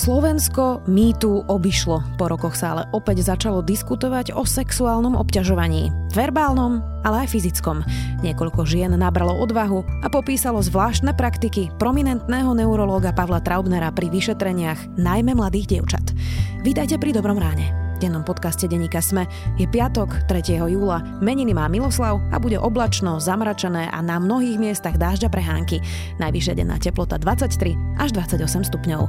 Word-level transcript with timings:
Slovensko 0.00 0.88
mýtu 0.88 1.44
obišlo. 1.44 2.16
Po 2.16 2.32
rokoch 2.32 2.56
sa 2.56 2.72
ale 2.72 2.88
opäť 2.96 3.20
začalo 3.20 3.60
diskutovať 3.60 4.32
o 4.32 4.48
sexuálnom 4.48 5.12
obťažovaní. 5.12 5.92
Verbálnom, 6.16 6.80
ale 7.04 7.28
aj 7.28 7.36
fyzickom. 7.36 7.84
Niekoľko 8.24 8.64
žien 8.64 8.96
nabralo 8.96 9.36
odvahu 9.44 9.84
a 10.00 10.08
popísalo 10.08 10.64
zvláštne 10.64 11.12
praktiky 11.12 11.68
prominentného 11.76 12.48
neurológa 12.56 13.12
Pavla 13.12 13.44
Traubnera 13.44 13.92
pri 13.92 14.08
vyšetreniach 14.08 14.96
najmä 14.96 15.36
mladých 15.36 15.76
dievčat. 15.76 16.16
Vítajte 16.64 16.96
pri 16.96 17.12
Dobrom 17.12 17.36
ráne 17.36 17.89
dennom 18.00 18.24
podcaste 18.24 18.64
Deníka 18.64 19.04
Sme. 19.04 19.28
Je 19.60 19.68
piatok, 19.68 20.24
3. 20.24 20.56
júla, 20.72 21.04
meniny 21.20 21.52
má 21.52 21.68
Miloslav 21.68 22.16
a 22.32 22.40
bude 22.40 22.56
oblačno, 22.56 23.20
zamračené 23.20 23.92
a 23.92 24.00
na 24.00 24.16
mnohých 24.16 24.56
miestach 24.56 24.96
dážďa 24.96 25.28
prehánky. 25.28 25.84
Najvyššia 26.16 26.56
denná 26.56 26.80
teplota 26.80 27.20
23 27.20 28.00
až 28.00 28.16
28 28.16 28.72
stupňov. 28.72 29.02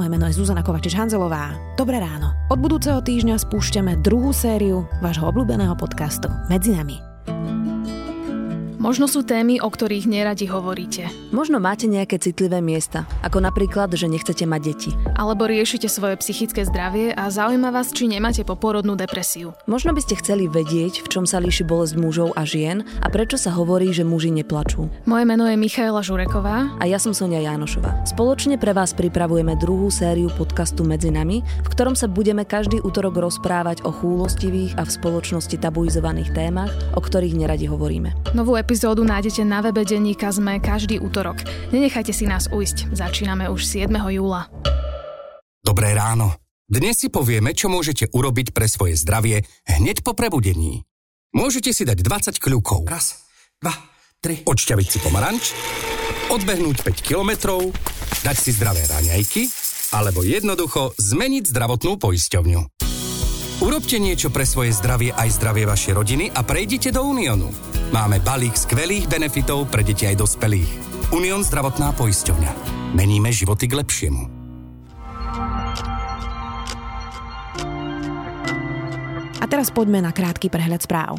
Moje 0.00 0.08
meno 0.08 0.24
je 0.24 0.34
Zuzana 0.40 0.64
Kovačič-Hanzelová. 0.64 1.76
Dobré 1.76 2.00
ráno. 2.00 2.32
Od 2.48 2.56
budúceho 2.56 3.04
týždňa 3.04 3.36
spúšťame 3.36 4.00
druhú 4.00 4.32
sériu 4.32 4.88
vášho 5.04 5.28
obľúbeného 5.28 5.76
podcastu 5.76 6.32
Medzi 6.48 6.72
nami. 6.72 7.57
Možno 8.78 9.10
sú 9.10 9.26
témy, 9.26 9.58
o 9.58 9.66
ktorých 9.66 10.06
neradi 10.06 10.46
hovoríte. 10.46 11.10
Možno 11.34 11.58
máte 11.58 11.90
nejaké 11.90 12.14
citlivé 12.22 12.62
miesta, 12.62 13.10
ako 13.26 13.42
napríklad, 13.42 13.90
že 13.90 14.06
nechcete 14.06 14.46
mať 14.46 14.60
deti. 14.62 14.90
Alebo 15.18 15.50
riešite 15.50 15.90
svoje 15.90 16.14
psychické 16.22 16.62
zdravie 16.62 17.10
a 17.10 17.26
zaujíma 17.26 17.74
vás, 17.74 17.90
či 17.90 18.06
nemáte 18.06 18.46
poporodnú 18.46 18.94
depresiu. 18.94 19.50
Možno 19.66 19.90
by 19.90 20.00
ste 20.06 20.22
chceli 20.22 20.46
vedieť, 20.46 21.02
v 21.02 21.10
čom 21.10 21.26
sa 21.26 21.42
líši 21.42 21.66
bolesť 21.66 21.98
mužov 21.98 22.38
a 22.38 22.46
žien 22.46 22.86
a 23.02 23.10
prečo 23.10 23.34
sa 23.34 23.50
hovorí, 23.50 23.90
že 23.90 24.06
muži 24.06 24.30
neplačú. 24.30 24.86
Moje 25.10 25.26
meno 25.26 25.50
je 25.50 25.58
Michaela 25.58 25.98
Žureková. 25.98 26.78
A 26.78 26.86
ja 26.86 27.02
som 27.02 27.10
Sonia 27.10 27.42
Jánošová. 27.42 28.06
Spoločne 28.06 28.62
pre 28.62 28.70
vás 28.70 28.94
pripravujeme 28.94 29.58
druhú 29.58 29.90
sériu 29.90 30.30
podcastu 30.38 30.86
Medzi 30.86 31.10
nami, 31.10 31.42
v 31.42 31.68
ktorom 31.74 31.98
sa 31.98 32.06
budeme 32.06 32.46
každý 32.46 32.78
útorok 32.78 33.26
rozprávať 33.26 33.82
o 33.82 33.90
chúlostivých 33.90 34.78
a 34.78 34.86
v 34.86 34.94
spoločnosti 34.94 35.58
tabuizovaných 35.58 36.30
témach, 36.30 36.70
o 36.94 37.02
ktorých 37.02 37.34
neradi 37.34 37.66
hovoríme. 37.66 38.14
Novú 38.38 38.54
epizódu 38.68 39.00
nájdete 39.00 39.48
na 39.48 39.64
webe 39.64 39.80
Denníka 39.80 40.28
Sme 40.28 40.60
každý 40.60 41.00
útorok. 41.00 41.40
Nenechajte 41.72 42.12
si 42.12 42.28
nás 42.28 42.52
ujsť. 42.52 42.92
Začíname 42.92 43.48
už 43.48 43.64
7. 43.64 43.88
júla. 44.12 44.52
Dobré 45.64 45.96
ráno. 45.96 46.36
Dnes 46.68 47.00
si 47.00 47.08
povieme, 47.08 47.56
čo 47.56 47.72
môžete 47.72 48.12
urobiť 48.12 48.52
pre 48.52 48.68
svoje 48.68 48.92
zdravie 49.00 49.40
hneď 49.64 50.04
po 50.04 50.12
prebudení. 50.12 50.84
Môžete 51.32 51.72
si 51.72 51.88
dať 51.88 51.96
20 51.96 52.36
kľúkov. 52.36 52.84
Raz, 52.84 53.24
dva, 53.56 53.72
tri. 54.20 54.44
Odšťaviť 54.44 54.86
si 54.92 54.98
pomaranč, 55.00 55.56
odbehnúť 56.28 56.84
5 56.84 57.08
kilometrov, 57.08 57.72
dať 58.20 58.36
si 58.36 58.52
zdravé 58.52 58.84
raňajky, 58.84 59.48
alebo 59.96 60.20
jednoducho 60.20 60.92
zmeniť 61.00 61.48
zdravotnú 61.48 61.96
poisťovňu. 61.96 62.60
Urobte 63.58 63.98
niečo 63.98 64.30
pre 64.30 64.46
svoje 64.46 64.70
zdravie 64.70 65.10
aj 65.10 65.34
zdravie 65.34 65.66
vašej 65.66 65.92
rodiny 65.98 66.24
a 66.30 66.46
prejdite 66.46 66.94
do 66.94 67.02
Uniónu. 67.02 67.50
Máme 67.90 68.22
balík 68.22 68.54
skvelých 68.54 69.10
benefitov 69.10 69.66
pre 69.66 69.82
deti 69.82 70.06
aj 70.06 70.14
dospelých. 70.14 70.70
Unión 71.10 71.42
zdravotná 71.42 71.90
poisťovňa. 71.98 72.52
Meníme 72.94 73.34
životy 73.34 73.66
k 73.66 73.82
lepšiemu. 73.82 74.22
A 79.42 79.44
teraz 79.50 79.74
poďme 79.74 80.06
na 80.06 80.14
krátky 80.14 80.46
prehľad 80.46 80.86
správ. 80.86 81.18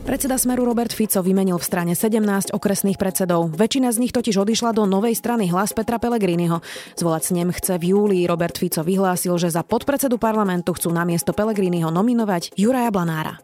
Predseda 0.00 0.40
Smeru 0.40 0.64
Robert 0.64 0.96
Fico 0.96 1.20
vymenil 1.20 1.60
v 1.60 1.64
strane 1.64 1.92
17 1.92 2.56
okresných 2.56 2.96
predsedov. 2.96 3.52
Väčšina 3.52 3.92
z 3.92 4.00
nich 4.00 4.16
totiž 4.16 4.40
odišla 4.40 4.72
do 4.72 4.88
novej 4.88 5.12
strany 5.12 5.52
hlas 5.52 5.76
Petra 5.76 6.00
Pellegriniho. 6.00 6.64
Zvolať 6.96 7.22
snem 7.30 7.52
chce 7.52 7.76
v 7.76 7.92
júli. 7.92 8.24
Robert 8.24 8.56
Fico 8.56 8.80
vyhlásil, 8.80 9.36
že 9.36 9.52
za 9.52 9.60
podpredsedu 9.60 10.16
parlamentu 10.16 10.72
chcú 10.72 10.88
na 10.88 11.04
miesto 11.04 11.36
Pellegriniho 11.36 11.92
nominovať 11.92 12.56
Juraja 12.56 12.88
Blanára. 12.88 13.38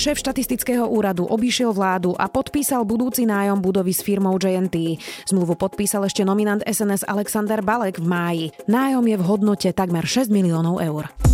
Šéf 0.00 0.16
štatistického 0.16 0.88
úradu 0.88 1.28
obišiel 1.28 1.76
vládu 1.76 2.16
a 2.16 2.24
podpísal 2.24 2.88
budúci 2.88 3.28
nájom 3.28 3.60
budovy 3.60 3.92
s 3.92 4.00
firmou 4.00 4.40
JNT. 4.40 4.96
Zmluvu 5.28 5.60
podpísal 5.60 6.08
ešte 6.08 6.24
nominant 6.24 6.64
SNS 6.64 7.04
Alexander 7.04 7.60
Balek 7.60 8.00
v 8.00 8.08
máji. 8.08 8.44
Nájom 8.64 9.04
je 9.04 9.16
v 9.20 9.26
hodnote 9.28 9.68
takmer 9.76 10.08
6 10.08 10.32
miliónov 10.32 10.80
eur. 10.80 11.29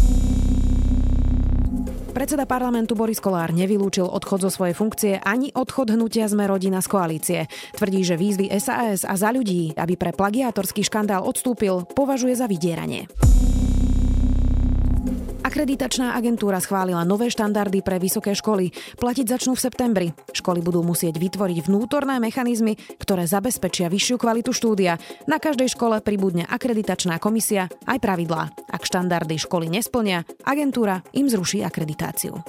Predseda 2.16 2.48
parlamentu 2.48 2.96
Boris 2.96 3.20
Kolár 3.20 3.52
nevylúčil 3.52 4.08
odchod 4.08 4.48
zo 4.48 4.48
svojej 4.48 4.72
funkcie 4.72 5.20
ani 5.20 5.52
odchod 5.52 5.92
hnutia 5.92 6.24
Sme 6.24 6.48
rodina 6.48 6.80
z 6.80 6.88
koalície. 6.88 7.40
Tvrdí, 7.76 8.08
že 8.08 8.16
výzvy 8.16 8.48
SAS 8.56 9.04
a 9.04 9.20
za 9.20 9.28
ľudí, 9.28 9.76
aby 9.76 10.00
pre 10.00 10.16
plagiátorský 10.16 10.80
škandál 10.80 11.28
odstúpil, 11.28 11.84
považuje 11.92 12.32
za 12.32 12.48
vydieranie. 12.48 13.04
Akreditačná 15.46 16.18
agentúra 16.18 16.58
schválila 16.58 17.06
nové 17.06 17.30
štandardy 17.30 17.78
pre 17.78 18.02
vysoké 18.02 18.34
školy. 18.34 18.74
Platiť 18.98 19.30
začnú 19.30 19.54
v 19.54 19.62
septembri. 19.62 20.08
Školy 20.34 20.58
budú 20.58 20.82
musieť 20.82 21.22
vytvoriť 21.22 21.70
vnútorné 21.70 22.18
mechanizmy, 22.18 22.74
ktoré 22.98 23.30
zabezpečia 23.30 23.86
vyššiu 23.86 24.18
kvalitu 24.18 24.50
štúdia. 24.50 24.98
Na 25.30 25.38
každej 25.38 25.70
škole 25.70 26.02
pribudne 26.02 26.50
akreditačná 26.50 27.22
komisia 27.22 27.70
aj 27.86 27.98
pravidlá. 28.02 28.50
Ak 28.74 28.82
štandardy 28.82 29.38
školy 29.38 29.70
nesplnia, 29.70 30.26
agentúra 30.42 31.06
im 31.14 31.30
zruší 31.30 31.62
akreditáciu. 31.62 32.42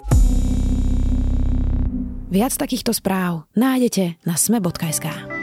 Viac 2.34 2.54
takýchto 2.58 2.98
správ 2.98 3.46
nájdete 3.54 4.26
na 4.26 4.34
sme.sk. 4.34 5.37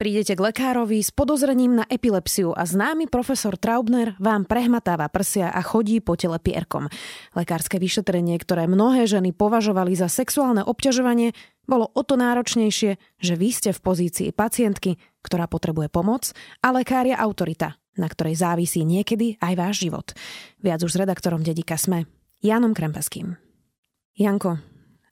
Prídete 0.00 0.32
k 0.32 0.40
lekárovi 0.40 1.04
s 1.04 1.12
podozrením 1.12 1.76
na 1.76 1.84
epilepsiu 1.84 2.56
a 2.56 2.64
známy 2.64 3.12
profesor 3.12 3.60
Traubner 3.60 4.16
vám 4.16 4.48
prehmatáva 4.48 5.04
prsia 5.12 5.52
a 5.52 5.60
chodí 5.60 6.00
po 6.00 6.16
tele 6.16 6.40
pierkom. 6.40 6.88
Lekárske 7.36 7.76
vyšetrenie, 7.76 8.40
ktoré 8.40 8.64
mnohé 8.64 9.04
ženy 9.04 9.36
považovali 9.36 9.92
za 9.92 10.08
sexuálne 10.08 10.64
obťažovanie, 10.64 11.36
bolo 11.68 11.92
o 11.92 12.00
to 12.00 12.16
náročnejšie, 12.16 12.96
že 12.96 13.34
vy 13.36 13.52
ste 13.52 13.76
v 13.76 13.80
pozícii 13.84 14.28
pacientky, 14.32 14.96
ktorá 15.20 15.44
potrebuje 15.44 15.92
pomoc 15.92 16.32
a 16.64 16.72
lekár 16.72 17.04
je 17.04 17.12
autorita, 17.12 17.76
na 18.00 18.08
ktorej 18.08 18.40
závisí 18.40 18.88
niekedy 18.88 19.36
aj 19.36 19.52
váš 19.52 19.84
život. 19.84 20.16
Viac 20.64 20.80
už 20.80 20.96
s 20.96 21.00
redaktorom 21.04 21.44
Dedika 21.44 21.76
Sme, 21.76 22.08
Janom 22.40 22.72
Krempeským. 22.72 23.36
Janko, 24.16 24.64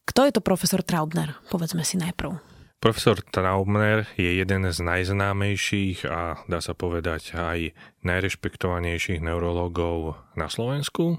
kto 0.08 0.24
je 0.24 0.32
to 0.32 0.40
profesor 0.40 0.80
Traubner? 0.80 1.36
Povedzme 1.52 1.84
si 1.84 2.00
najprv. 2.00 2.57
Profesor 2.78 3.18
Traubner 3.26 4.06
je 4.14 4.38
jeden 4.38 4.62
z 4.70 4.78
najznámejších 4.78 6.06
a 6.06 6.46
dá 6.46 6.62
sa 6.62 6.78
povedať 6.78 7.34
aj 7.34 7.74
najrešpektovanejších 8.06 9.18
neurologov 9.18 10.14
na 10.38 10.46
Slovensku, 10.46 11.18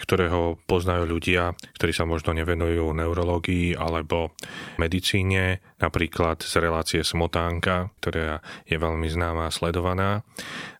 ktorého 0.00 0.56
poznajú 0.64 1.04
ľudia, 1.12 1.52
ktorí 1.76 1.92
sa 1.92 2.08
možno 2.08 2.32
nevenujú 2.32 2.96
neurológii 2.96 3.76
alebo 3.76 4.32
medicíne, 4.80 5.60
napríklad 5.76 6.40
z 6.40 6.56
relácie 6.56 7.04
Smotánka, 7.04 7.92
ktorá 8.00 8.40
je 8.64 8.80
veľmi 8.80 9.12
známa 9.12 9.52
a 9.52 9.54
sledovaná. 9.54 10.24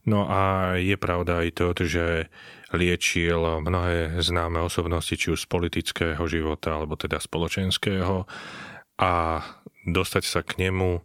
No 0.09 0.25
a 0.25 0.73
je 0.81 0.97
pravda 0.97 1.45
aj 1.45 1.49
to, 1.53 1.85
že 1.85 2.33
liečil 2.73 3.61
mnohé 3.61 4.25
známe 4.25 4.57
osobnosti, 4.65 5.13
či 5.13 5.37
už 5.37 5.45
z 5.45 5.51
politického 5.53 6.25
života, 6.25 6.81
alebo 6.81 6.97
teda 6.97 7.21
spoločenského 7.21 8.25
a 8.99 9.41
dostať 9.93 10.25
sa 10.25 10.41
k 10.45 10.69
nemu 10.69 11.01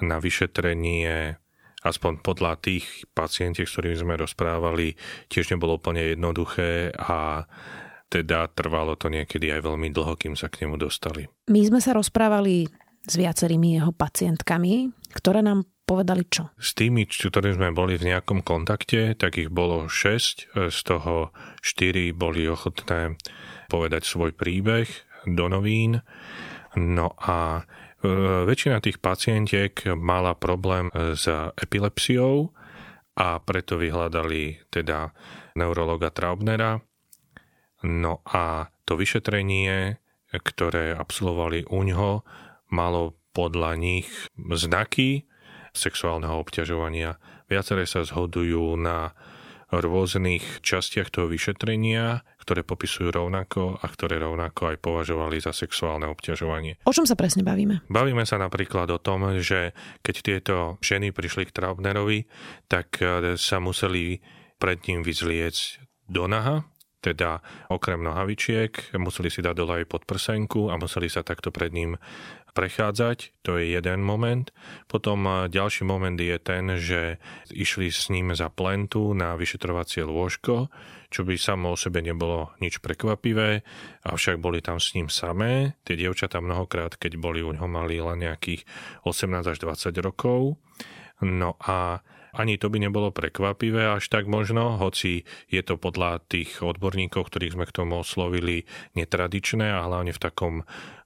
na 0.00 0.16
vyšetrenie 0.20 1.36
aspoň 1.80 2.20
podľa 2.20 2.60
tých 2.60 3.08
pacientiek, 3.16 3.64
s 3.64 3.72
ktorými 3.72 3.96
sme 3.96 4.14
rozprávali, 4.20 4.96
tiež 5.32 5.56
nebolo 5.56 5.80
úplne 5.80 6.12
jednoduché 6.12 6.92
a 6.92 7.48
teda 8.10 8.50
trvalo 8.52 8.98
to 8.98 9.08
niekedy 9.08 9.48
aj 9.54 9.64
veľmi 9.64 9.88
dlho, 9.94 10.18
kým 10.18 10.34
sa 10.36 10.50
k 10.52 10.66
nemu 10.66 10.76
dostali. 10.76 11.30
My 11.48 11.60
sme 11.64 11.80
sa 11.80 11.96
rozprávali 11.96 12.68
s 13.00 13.14
viacerými 13.16 13.80
jeho 13.80 13.96
pacientkami, 13.96 14.92
ktoré 15.16 15.40
nám 15.40 15.64
povedali 15.88 16.28
čo? 16.28 16.52
S 16.60 16.76
tými, 16.76 17.08
ktorými 17.08 17.56
sme 17.56 17.70
boli 17.72 17.96
v 17.96 18.12
nejakom 18.12 18.44
kontakte, 18.44 19.16
tak 19.16 19.40
ich 19.40 19.48
bolo 19.48 19.88
6, 19.88 20.52
z 20.68 20.80
toho 20.84 21.32
4 21.64 22.12
boli 22.12 22.44
ochotné 22.44 23.16
povedať 23.72 24.04
svoj 24.04 24.36
príbeh 24.36 24.86
do 25.24 25.48
novín. 25.48 26.02
No 26.76 27.16
a 27.18 27.64
väčšina 28.02 28.80
tých 28.80 28.98
pacientiek 28.98 29.72
mala 29.96 30.32
problém 30.36 30.88
s 30.92 31.28
epilepsiou 31.60 32.52
a 33.20 33.36
preto 33.44 33.76
vyhľadali 33.76 34.72
teda 34.72 35.12
neurologa 35.56 36.08
Traubnera. 36.08 36.80
No 37.84 38.24
a 38.24 38.72
to 38.88 38.96
vyšetrenie, 38.96 40.00
ktoré 40.32 40.96
absolvovali 40.96 41.68
u 41.68 41.80
ňoho, 41.84 42.12
malo 42.72 43.18
podľa 43.36 43.76
nich 43.76 44.08
znaky 44.36 45.28
sexuálneho 45.76 46.40
obťažovania. 46.40 47.18
Viaceré 47.46 47.86
sa 47.86 48.02
zhodujú 48.02 48.78
na 48.78 49.14
rôznych 49.70 50.62
častiach 50.66 51.14
toho 51.14 51.30
vyšetrenia, 51.30 52.26
ktoré 52.40 52.64
popisujú 52.64 53.12
rovnako 53.12 53.76
a 53.76 53.86
ktoré 53.86 54.16
rovnako 54.16 54.72
aj 54.72 54.76
považovali 54.80 55.38
za 55.38 55.52
sexuálne 55.52 56.08
obťažovanie. 56.08 56.80
O 56.88 56.92
čom 56.96 57.04
sa 57.04 57.14
presne 57.14 57.44
bavíme? 57.44 57.84
Bavíme 57.92 58.24
sa 58.24 58.40
napríklad 58.40 58.88
o 58.90 58.98
tom, 58.98 59.38
že 59.44 59.76
keď 60.00 60.14
tieto 60.24 60.56
ženy 60.80 61.12
prišli 61.12 61.46
k 61.48 61.54
Traubnerovi, 61.54 62.24
tak 62.66 62.98
e, 63.04 63.36
sa 63.36 63.60
museli 63.60 64.24
pred 64.56 64.80
ním 64.88 65.04
vyzliecť 65.04 65.62
do 66.10 66.26
naha, 66.26 66.66
teda 67.00 67.40
okrem 67.72 68.04
nohavičiek, 68.04 68.92
museli 69.00 69.32
si 69.32 69.40
dať 69.40 69.54
dole 69.56 69.84
aj 69.84 69.88
podprsenku 69.88 70.68
a 70.68 70.76
museli 70.76 71.08
sa 71.08 71.24
takto 71.24 71.48
pred 71.48 71.72
ním 71.72 71.96
prechádzať, 72.52 73.40
to 73.46 73.56
je 73.56 73.72
jeden 73.72 74.04
moment. 74.04 74.52
Potom 74.90 75.24
eh, 75.24 75.48
ďalší 75.48 75.88
moment 75.88 76.18
je 76.18 76.36
ten, 76.36 76.76
že 76.76 77.16
išli 77.48 77.88
s 77.88 78.12
ním 78.12 78.34
za 78.34 78.50
plentu 78.52 79.14
na 79.16 79.38
vyšetrovacie 79.38 80.04
lôžko, 80.04 80.68
čo 81.10 81.26
by 81.26 81.34
samo 81.34 81.74
o 81.74 81.76
sebe 81.76 82.00
nebolo 82.00 82.54
nič 82.62 82.78
prekvapivé, 82.78 83.66
avšak 84.06 84.38
boli 84.38 84.62
tam 84.62 84.78
s 84.78 84.94
ním 84.94 85.10
samé. 85.10 85.74
Tie 85.82 85.98
dievčatá 85.98 86.38
mnohokrát, 86.38 86.94
keď 86.94 87.18
boli 87.18 87.42
u 87.42 87.50
ňoho, 87.50 87.66
mali 87.66 87.98
len 87.98 88.22
nejakých 88.22 88.62
18 89.02 89.42
až 89.42 89.58
20 89.58 90.06
rokov. 90.06 90.56
No 91.20 91.58
a 91.60 92.00
ani 92.30 92.62
to 92.62 92.70
by 92.70 92.78
nebolo 92.78 93.10
prekvapivé 93.10 93.90
až 93.90 94.06
tak 94.06 94.30
možno, 94.30 94.78
hoci 94.78 95.26
je 95.50 95.62
to 95.66 95.74
podľa 95.74 96.22
tých 96.30 96.62
odborníkov, 96.62 97.26
ktorých 97.26 97.58
sme 97.58 97.66
k 97.66 97.74
tomu 97.74 97.98
oslovili, 97.98 98.70
netradičné 98.94 99.66
a 99.66 99.82
hlavne 99.82 100.14
v 100.14 100.22
takom 100.22 100.54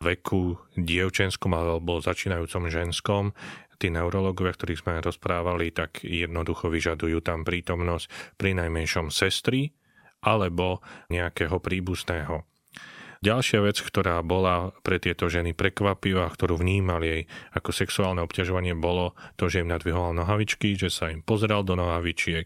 veku 0.05 0.61
dievčenskom 0.77 1.57
alebo 1.57 2.05
začínajúcom 2.05 2.69
ženskom, 2.69 3.25
tí 3.81 3.89
neurologovia, 3.89 4.55
ktorých 4.55 4.81
sme 4.85 5.03
rozprávali, 5.03 5.73
tak 5.75 6.05
jednoducho 6.05 6.71
vyžadujú 6.71 7.25
tam 7.25 7.43
prítomnosť 7.43 8.37
pri 8.37 8.57
najmenšom 8.61 9.09
sestry 9.09 9.73
alebo 10.25 10.81
nejakého 11.13 11.61
príbuzného. 11.61 12.49
Ďalšia 13.25 13.65
vec, 13.65 13.81
ktorá 13.81 14.21
bola 14.21 14.77
pre 14.85 15.01
tieto 15.01 15.33
ženy 15.33 15.57
prekvapivá, 15.57 16.29
ktorú 16.29 16.61
vnímali 16.61 17.07
jej 17.09 17.23
ako 17.57 17.73
sexuálne 17.73 18.21
obťažovanie, 18.21 18.77
bolo 18.77 19.17
to, 19.41 19.49
že 19.49 19.65
im 19.65 19.73
nadvihol 19.73 20.13
nohavičky, 20.13 20.77
že 20.77 20.93
sa 20.93 21.09
im 21.09 21.25
pozrel 21.25 21.65
do 21.65 21.73
nohavičiek, 21.73 22.45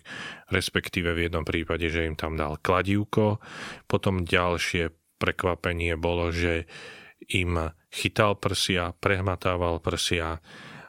respektíve 0.54 1.18
v 1.18 1.26
jednom 1.26 1.42
prípade, 1.42 1.90
že 1.90 2.06
im 2.06 2.14
tam 2.14 2.38
dal 2.38 2.62
kladívko. 2.62 3.42
Potom 3.90 4.22
ďalšie 4.22 4.94
prekvapenie 5.18 5.98
bolo, 5.98 6.30
že 6.30 6.70
im 7.26 7.74
chytal 7.90 8.38
prsia, 8.38 8.94
prehmatával 8.94 9.82
prsia, 9.82 10.38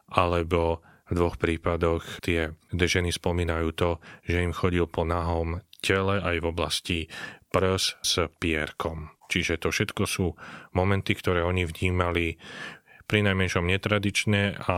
alebo 0.06 0.86
v 1.10 1.18
dvoch 1.18 1.42
prípadoch 1.42 2.22
tie 2.22 2.54
ženy 2.70 3.10
spomínajú 3.10 3.74
to, 3.74 3.98
že 4.22 4.46
im 4.46 4.54
chodil 4.54 4.86
po 4.86 5.02
nahom 5.02 5.66
tele 5.80 6.20
aj 6.20 6.36
v 6.40 6.50
oblasti 6.50 7.00
prs 7.50 7.98
s 8.04 8.14
pierkom. 8.40 9.10
Čiže 9.30 9.62
to 9.62 9.70
všetko 9.70 10.04
sú 10.10 10.34
momenty, 10.74 11.14
ktoré 11.14 11.46
oni 11.46 11.66
vnímali 11.66 12.38
pri 13.10 13.26
najmenšom 13.26 13.66
netradične 13.66 14.58
a 14.70 14.78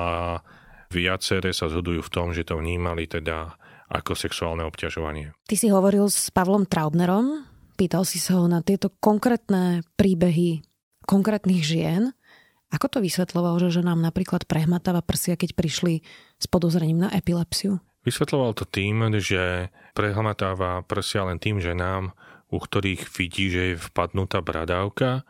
viaceré 0.92 1.56
sa 1.56 1.72
zhodujú 1.72 2.04
v 2.04 2.14
tom, 2.14 2.28
že 2.36 2.48
to 2.48 2.60
vnímali 2.60 3.08
teda 3.08 3.56
ako 3.92 4.16
sexuálne 4.16 4.64
obťažovanie. 4.68 5.36
Ty 5.48 5.56
si 5.56 5.68
hovoril 5.68 6.08
s 6.08 6.32
Pavlom 6.32 6.64
Traubnerom, 6.64 7.44
pýtal 7.76 8.08
si 8.08 8.24
sa 8.24 8.40
ho 8.40 8.48
na 8.48 8.64
tieto 8.64 8.92
konkrétne 9.04 9.84
príbehy 10.00 10.64
konkrétnych 11.04 11.64
žien. 11.64 12.16
Ako 12.72 12.88
to 12.88 13.04
vysvetloval, 13.04 13.60
že 13.68 13.84
nám 13.84 14.00
napríklad 14.00 14.48
prehmatáva 14.48 15.04
prsia, 15.04 15.36
keď 15.36 15.60
prišli 15.60 16.00
s 16.40 16.46
podozrením 16.48 17.04
na 17.04 17.10
epilepsiu? 17.12 17.84
Vysvetloval 18.02 18.58
to 18.58 18.66
tým, 18.66 19.14
že 19.22 19.70
prehmatáva 19.94 20.82
prsia 20.88 21.28
len 21.28 21.38
tým, 21.38 21.62
že 21.62 21.78
nám 21.78 22.18
u 22.52 22.60
ktorých 22.60 23.08
vidí, 23.16 23.48
že 23.48 23.62
je 23.74 23.76
vpadnutá 23.80 24.44
bradávka, 24.44 25.24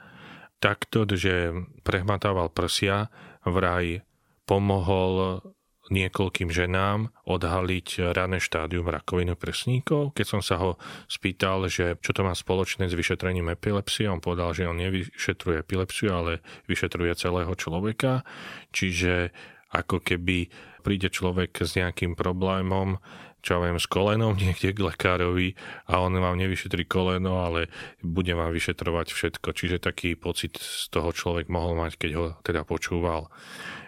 takto, 0.57 1.06
že 1.06 1.53
prehmatával 1.85 2.50
prsia, 2.50 3.13
vraj 3.45 4.01
pomohol 4.50 5.45
niekoľkým 5.91 6.47
ženám 6.47 7.12
odhaliť 7.27 8.15
rané 8.15 8.39
štádium 8.39 8.88
rakoviny 8.88 9.35
prsníkov. 9.35 10.15
Keď 10.15 10.25
som 10.25 10.41
sa 10.41 10.56
ho 10.62 10.79
spýtal, 11.12 11.67
že 11.67 12.00
čo 12.00 12.15
to 12.15 12.24
má 12.24 12.31
spoločné 12.31 12.88
s 12.88 12.95
vyšetrením 12.95 13.51
epilepsie, 13.51 14.07
on 14.07 14.24
povedal, 14.24 14.56
že 14.56 14.71
on 14.71 14.79
nevyšetruje 14.79 15.62
epilepsiu, 15.62 16.15
ale 16.15 16.31
vyšetruje 16.71 17.12
celého 17.19 17.51
človeka. 17.59 18.24
Čiže 18.71 19.35
ako 19.71 20.00
keby 20.00 20.47
príde 20.81 21.13
človek 21.13 21.53
s 21.61 21.77
nejakým 21.77 22.17
problémom, 22.17 22.97
čo 23.41 23.57
ja 23.57 23.59
viem, 23.65 23.77
s 23.77 23.89
kolenom 23.89 24.37
niekde 24.37 24.73
k 24.73 24.85
lekárovi 24.85 25.57
a 25.89 26.01
on 26.01 26.13
vám 26.13 26.37
nevyšetrí 26.37 26.85
koleno, 26.85 27.41
ale 27.41 27.73
bude 28.01 28.33
vám 28.33 28.53
vyšetrovať 28.53 29.07
všetko. 29.13 29.49
Čiže 29.53 29.81
taký 29.81 30.13
pocit 30.13 30.61
z 30.61 30.89
toho 30.93 31.09
človek 31.09 31.49
mohol 31.49 31.73
mať, 31.77 31.97
keď 31.97 32.11
ho 32.17 32.25
teda 32.45 32.61
počúval. 32.65 33.33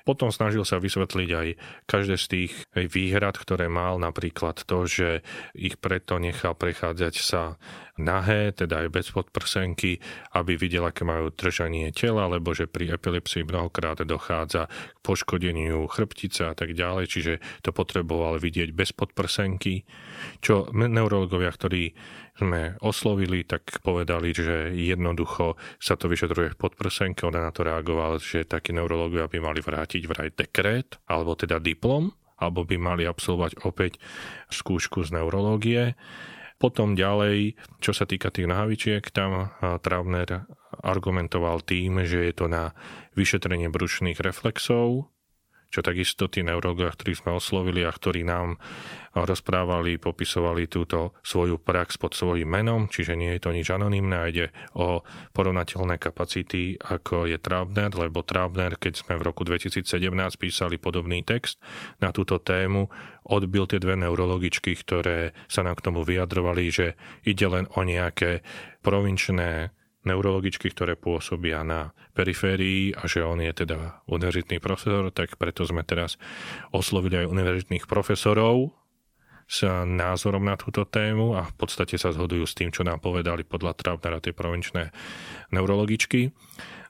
Potom 0.03 0.35
snažil 0.35 0.67
sa 0.67 0.83
vysvetliť 0.83 1.29
aj 1.31 1.47
každé 1.87 2.15
z 2.19 2.25
tých 2.27 2.51
výhrad, 2.75 3.39
ktoré 3.39 3.71
mal, 3.71 3.95
napríklad 3.95 4.59
to, 4.67 4.83
že 4.83 5.23
ich 5.55 5.79
preto 5.79 6.19
nechal 6.19 6.59
prechádzať 6.59 7.15
sa 7.23 7.55
nahé, 7.95 8.51
teda 8.51 8.83
aj 8.83 8.89
bez 8.89 9.07
podprsenky, 9.13 10.01
aby 10.33 10.57
videl, 10.57 10.83
aké 10.83 11.05
majú 11.05 11.29
držanie 11.29 11.93
tela, 11.93 12.25
lebo 12.25 12.51
že 12.51 12.65
pri 12.65 12.97
epilepsii 12.97 13.45
mnohokrát 13.45 14.01
dochádza 14.01 14.65
k 14.67 14.97
poškodeniu 15.05 15.85
chrbtice 15.85 16.49
a 16.49 16.53
tak 16.57 16.73
ďalej, 16.73 17.05
čiže 17.07 17.33
to 17.61 17.69
potreboval 17.69 18.41
vidieť 18.41 18.73
bez 18.73 18.91
podprsenky, 18.97 19.85
čo 20.41 20.67
neurologovia, 20.73 21.53
ktorí 21.53 21.93
sme 22.33 22.81
oslovili, 22.81 23.45
tak 23.45 23.83
povedali, 23.85 24.33
že 24.33 24.73
jednoducho 24.73 25.53
sa 25.77 25.93
to 25.93 26.09
vyšetruje 26.09 26.57
v 26.57 26.59
podprsenke. 26.59 27.29
Ona 27.29 27.45
na 27.45 27.53
to 27.53 27.61
reagovala, 27.61 28.17
že 28.17 28.49
takí 28.49 28.73
neurologovia 28.73 29.29
by 29.29 29.37
mali 29.37 29.61
vrátiť 29.61 30.01
vraj 30.09 30.33
dekrét, 30.33 30.97
alebo 31.05 31.37
teda 31.37 31.61
diplom, 31.61 32.09
alebo 32.41 32.65
by 32.65 32.75
mali 32.81 33.03
absolvovať 33.05 33.61
opäť 33.69 34.01
skúšku 34.49 35.05
z 35.05 35.13
neurológie. 35.13 35.93
Potom 36.57 36.97
ďalej, 36.97 37.59
čo 37.83 37.93
sa 37.93 38.09
týka 38.09 38.33
tých 38.33 38.49
nohavičiek, 38.49 39.03
tam 39.13 39.51
Travner 39.83 40.47
argumentoval 40.81 41.61
tým, 41.61 42.01
že 42.07 42.23
je 42.23 42.33
to 42.33 42.49
na 42.49 42.73
vyšetrenie 43.13 43.69
brušných 43.69 44.17
reflexov, 44.17 45.12
čo 45.73 45.81
takisto 45.81 46.29
tí 46.29 46.45
neurologovia, 46.45 46.93
ktorých 46.93 47.25
sme 47.25 47.31
oslovili 47.33 47.81
a 47.81 47.89
ktorí 47.89 48.21
nám 48.21 48.61
rozprávali, 49.17 49.97
popisovali 49.97 50.69
túto 50.69 51.17
svoju 51.25 51.57
prax 51.57 51.97
pod 51.97 52.13
svojím 52.13 52.45
menom, 52.45 52.85
čiže 52.89 53.17
nie 53.17 53.33
je 53.37 53.41
to 53.41 53.49
nič 53.49 53.73
anonimné 53.73 54.17
a 54.17 54.29
ide 54.29 54.53
o 54.77 55.01
porovnateľné 55.33 55.97
kapacity, 55.97 56.77
ako 56.77 57.25
je 57.25 57.37
Traubner, 57.41 57.89
lebo 57.93 58.21
Traubner, 58.21 58.77
keď 58.77 59.01
sme 59.01 59.17
v 59.17 59.25
roku 59.25 59.41
2017 59.45 59.85
písali 60.37 60.77
podobný 60.77 61.25
text 61.25 61.57
na 62.01 62.13
túto 62.13 62.37
tému, 62.37 62.89
odbil 63.25 63.65
tie 63.65 63.81
dve 63.81 63.97
neurologičky, 63.97 64.77
ktoré 64.77 65.33
sa 65.49 65.65
nám 65.65 65.77
k 65.77 65.85
tomu 65.89 66.05
vyjadrovali, 66.05 66.63
že 66.69 66.97
ide 67.25 67.49
len 67.49 67.65
o 67.73 67.81
nejaké 67.81 68.45
provinčné 68.81 69.73
neurologičky, 70.03 70.71
ktoré 70.71 70.99
pôsobia 70.99 71.63
na 71.63 71.91
periférii 72.13 72.93
a 72.93 73.07
že 73.07 73.23
on 73.23 73.39
je 73.39 73.51
teda 73.51 74.03
univerzitný 74.07 74.59
profesor, 74.59 75.09
tak 75.11 75.35
preto 75.39 75.63
sme 75.63 75.83
teraz 75.83 76.19
oslovili 76.75 77.23
aj 77.23 77.31
univerzitných 77.31 77.87
profesorov 77.87 78.75
s 79.47 79.67
názorom 79.85 80.43
na 80.47 80.55
túto 80.55 80.87
tému 80.87 81.35
a 81.35 81.47
v 81.47 81.53
podstate 81.59 81.99
sa 81.99 82.15
zhodujú 82.15 82.47
s 82.47 82.55
tým, 82.55 82.71
čo 82.71 82.87
nám 82.87 83.03
povedali 83.03 83.43
podľa 83.43 83.75
Traubnera 83.75 84.23
tie 84.23 84.31
provinčné 84.31 84.95
neurologičky. 85.51 86.31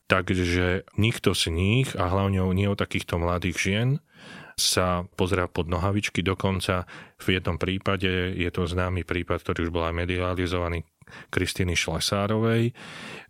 Takže 0.03 0.84
nikto 1.00 1.32
z 1.34 1.50
nich, 1.50 1.96
a 1.96 2.12
hlavne 2.12 2.43
nie 2.53 2.67
o 2.67 2.77
takýchto 2.77 3.17
mladých 3.17 3.58
žien, 3.58 3.89
sa 4.53 5.08
pozrá 5.17 5.50
pod 5.50 5.65
nohavičky. 5.65 6.22
Dokonca 6.22 6.86
v 7.17 7.27
jednom 7.39 7.58
prípade, 7.58 8.38
je 8.38 8.50
to 8.53 8.70
známy 8.70 9.01
prípad, 9.01 9.41
ktorý 9.41 9.70
už 9.70 9.74
bol 9.74 9.89
aj 9.89 9.98
medializovaný, 9.98 10.86
Kristiny 11.29 11.77
Šlesárovej, 11.77 12.74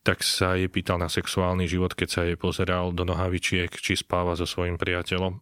tak 0.04 0.22
sa 0.22 0.56
jej 0.60 0.68
pýtal 0.68 1.00
na 1.00 1.08
sexuálny 1.08 1.66
život, 1.68 1.96
keď 1.96 2.10
sa 2.10 2.22
jej 2.28 2.38
pozeral 2.38 2.92
do 2.92 3.08
nohavičiek, 3.08 3.72
či 3.72 4.00
spáva 4.00 4.36
so 4.36 4.48
svojim 4.48 4.76
priateľom. 4.76 5.40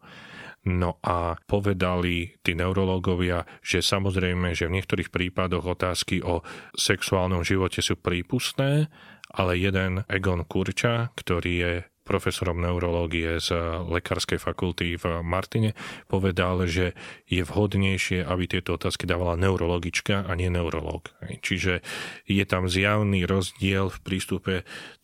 No 0.61 1.01
a 1.01 1.33
povedali 1.49 2.37
tí 2.45 2.53
neurológovia, 2.53 3.49
že 3.65 3.81
samozrejme, 3.81 4.53
že 4.53 4.69
v 4.69 4.77
niektorých 4.77 5.09
prípadoch 5.09 5.65
otázky 5.65 6.21
o 6.21 6.45
sexuálnom 6.77 7.41
živote 7.41 7.81
sú 7.81 7.97
prípustné, 7.97 8.85
ale 9.33 9.57
jeden 9.57 10.05
Egon 10.05 10.45
Kurča, 10.45 11.09
ktorý 11.17 11.53
je 11.57 11.73
profesorom 12.01 12.57
neurológie 12.59 13.37
z 13.37 13.53
Lekárskej 13.87 14.41
fakulty 14.41 14.97
v 14.97 15.21
Martine, 15.21 15.77
povedal, 16.09 16.65
že 16.65 16.97
je 17.29 17.45
vhodnejšie, 17.45 18.25
aby 18.25 18.49
tieto 18.49 18.75
otázky 18.75 19.05
dávala 19.05 19.37
neurologička 19.37 20.25
a 20.25 20.31
nie 20.33 20.49
neurológ. 20.49 21.13
Čiže 21.45 21.85
je 22.25 22.43
tam 22.49 22.65
zjavný 22.65 23.23
rozdiel 23.29 23.93
v 23.93 23.99
prístupe 24.01 24.53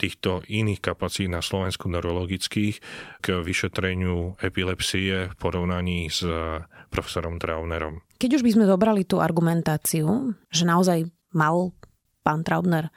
týchto 0.01 0.41
iných 0.49 0.81
kapacít 0.81 1.29
na 1.29 1.45
Slovensku 1.45 1.87
neurologických 1.87 2.75
k 3.21 3.27
vyšetreniu 3.41 4.39
epilepsie 4.41 5.29
v 5.31 5.35
porovnaní 5.37 6.09
s 6.09 6.25
profesorom 6.89 7.37
Traubnerom. 7.37 8.01
Keď 8.17 8.41
už 8.41 8.45
by 8.45 8.51
sme 8.57 8.65
dobrali 8.65 9.05
tú 9.05 9.21
argumentáciu, 9.21 10.33
že 10.49 10.65
naozaj 10.65 11.05
mal 11.35 11.75
pán 12.25 12.41
Traubner 12.41 12.89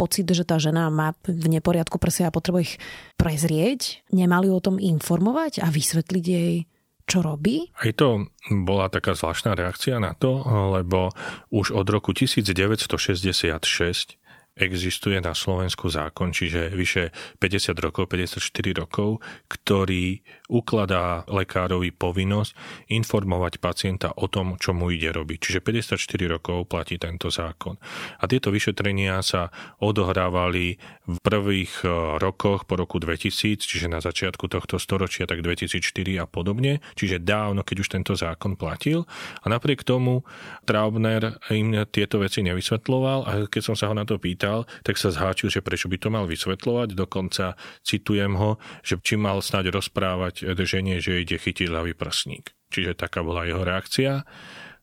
pocit, 0.00 0.24
že 0.32 0.48
tá 0.48 0.56
žena 0.56 0.88
má 0.88 1.12
v 1.28 1.60
neporiadku 1.60 2.00
prsia 2.00 2.32
a 2.32 2.34
potrebuje 2.34 2.62
ich 2.64 2.80
prezrieť, 3.20 4.00
nemali 4.08 4.48
o 4.48 4.64
tom 4.64 4.80
informovať 4.80 5.60
a 5.60 5.68
vysvetliť 5.68 6.24
jej, 6.24 6.64
čo 7.04 7.20
robí? 7.20 7.68
Aj 7.76 7.92
to 7.92 8.32
bola 8.48 8.88
taká 8.88 9.12
zvláštna 9.12 9.52
reakcia 9.52 10.00
na 10.00 10.16
to, 10.16 10.40
lebo 10.80 11.12
už 11.52 11.76
od 11.76 11.84
roku 11.92 12.16
1966 12.16 14.16
existuje 14.56 15.20
na 15.20 15.32
Slovensku 15.32 15.88
zákon, 15.88 16.34
čiže 16.34 16.74
vyše 16.74 17.14
50 17.38 17.76
rokov, 17.80 18.10
54 18.10 18.42
rokov, 18.76 19.22
ktorý 19.48 20.20
ukladá 20.50 21.22
lekárovi 21.30 21.94
povinnosť 21.94 22.52
informovať 22.90 23.62
pacienta 23.62 24.10
o 24.18 24.26
tom, 24.26 24.58
čo 24.58 24.74
mu 24.74 24.90
ide 24.90 25.14
robiť. 25.14 25.38
Čiže 25.38 25.60
54 25.62 26.34
rokov 26.34 26.66
platí 26.66 26.98
tento 26.98 27.30
zákon. 27.30 27.78
A 28.18 28.26
tieto 28.26 28.50
vyšetrenia 28.50 29.22
sa 29.22 29.54
odohrávali 29.78 30.76
v 31.06 31.16
prvých 31.22 31.86
e, 31.86 32.18
rokoch 32.18 32.66
po 32.66 32.74
roku 32.74 32.98
2000, 32.98 33.62
čiže 33.62 33.86
na 33.86 34.02
začiatku 34.02 34.50
tohto 34.50 34.82
storočia, 34.82 35.30
tak 35.30 35.46
2004 35.46 35.78
a 36.18 36.26
podobne, 36.26 36.82
čiže 36.98 37.22
dávno, 37.22 37.62
keď 37.62 37.76
už 37.86 37.88
tento 37.88 38.12
zákon 38.18 38.58
platil. 38.58 39.06
A 39.42 39.46
napriek 39.46 39.86
tomu 39.86 40.26
Traubner 40.66 41.38
im 41.54 41.86
tieto 41.88 42.18
veci 42.18 42.42
nevysvetloval 42.42 43.18
a 43.26 43.30
keď 43.46 43.62
som 43.62 43.74
sa 43.78 43.86
ho 43.86 43.94
na 43.94 44.02
to 44.02 44.18
pýtal, 44.18 44.66
tak 44.82 44.98
sa 44.98 45.14
zháčil, 45.14 45.52
že 45.52 45.62
prečo 45.62 45.86
by 45.86 45.96
to 46.00 46.08
mal 46.10 46.24
vysvetľovať. 46.26 46.98
Dokonca 46.98 47.54
citujem 47.86 48.34
ho, 48.34 48.58
že 48.82 48.98
či 48.98 49.14
mal 49.14 49.38
snáď 49.38 49.74
rozprávať 49.74 50.39
žene, 50.42 50.98
že 50.98 51.20
ide 51.20 51.36
chytiť 51.36 51.68
ľavý 51.70 51.92
prsník. 51.94 52.52
Čiže 52.70 52.98
taká 52.98 53.20
bola 53.20 53.46
jeho 53.46 53.62
reakcia. 53.62 54.24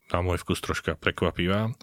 Na 0.08 0.24
môj 0.24 0.40
vkus 0.40 0.64
troška 0.64 0.96
prekvapivá. 0.96 1.76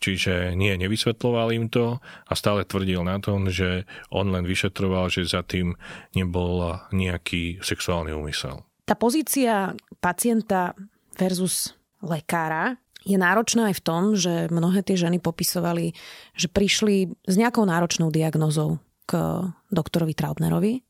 Čiže 0.00 0.56
nie, 0.56 0.72
nevysvetloval 0.76 1.52
im 1.52 1.68
to 1.68 2.00
a 2.00 2.32
stále 2.32 2.64
tvrdil 2.64 3.04
na 3.04 3.20
tom, 3.20 3.48
že 3.48 3.88
on 4.12 4.32
len 4.32 4.48
vyšetroval, 4.48 5.12
že 5.12 5.28
za 5.28 5.44
tým 5.44 5.76
nebol 6.16 6.76
nejaký 6.92 7.60
sexuálny 7.60 8.12
úmysel. 8.12 8.64
Tá 8.84 8.96
pozícia 8.96 9.76
pacienta 10.00 10.72
versus 11.20 11.76
lekára 12.00 12.80
je 13.04 13.16
náročná 13.16 13.72
aj 13.72 13.80
v 13.80 13.84
tom, 13.84 14.02
že 14.12 14.48
mnohé 14.52 14.84
tie 14.84 14.96
ženy 14.96 15.20
popisovali, 15.20 15.96
že 16.36 16.52
prišli 16.52 17.08
s 17.24 17.34
nejakou 17.36 17.64
náročnou 17.64 18.12
diagnozou 18.12 18.80
k 19.08 19.44
doktorovi 19.72 20.12
Trautnerovi. 20.12 20.84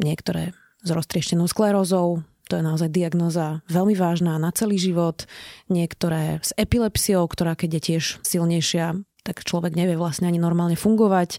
Niektoré 0.00 0.56
s 0.82 0.88
roztrieštenou 0.90 1.46
sklerózou, 1.46 2.26
to 2.50 2.58
je 2.58 2.68
naozaj 2.68 2.92
diagnoza 2.92 3.64
veľmi 3.70 3.96
vážna 3.96 4.36
na 4.36 4.52
celý 4.52 4.76
život. 4.76 5.24
Niektoré 5.72 6.42
s 6.42 6.52
epilepsiou, 6.58 7.24
ktorá 7.24 7.56
keď 7.56 7.78
je 7.78 7.82
tiež 7.88 8.04
silnejšia, 8.20 8.98
tak 9.22 9.46
človek 9.46 9.78
nevie 9.78 9.94
vlastne 9.94 10.26
ani 10.26 10.42
normálne 10.42 10.74
fungovať. 10.74 11.38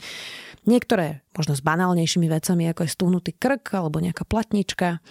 Niektoré 0.64 1.22
možno 1.36 1.54
s 1.54 1.62
banálnejšími 1.62 2.32
vecami, 2.32 2.72
ako 2.72 2.88
je 2.88 2.96
stuhnutý 2.96 3.32
krk 3.36 3.76
alebo 3.76 4.00
nejaká 4.00 4.24
platnička. 4.24 5.04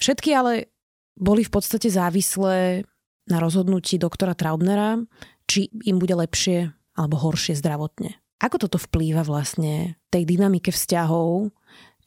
Všetky 0.00 0.32
ale 0.32 0.72
boli 1.14 1.44
v 1.44 1.52
podstate 1.52 1.92
závislé 1.92 2.88
na 3.28 3.38
rozhodnutí 3.38 4.00
doktora 4.00 4.32
Traubnera, 4.32 4.96
či 5.44 5.68
im 5.84 6.00
bude 6.00 6.16
lepšie 6.16 6.72
alebo 6.96 7.20
horšie 7.20 7.54
zdravotne. 7.60 8.16
Ako 8.40 8.56
toto 8.64 8.80
vplýva 8.80 9.26
vlastne 9.26 10.00
tej 10.08 10.24
dynamike 10.24 10.72
vzťahov 10.72 11.52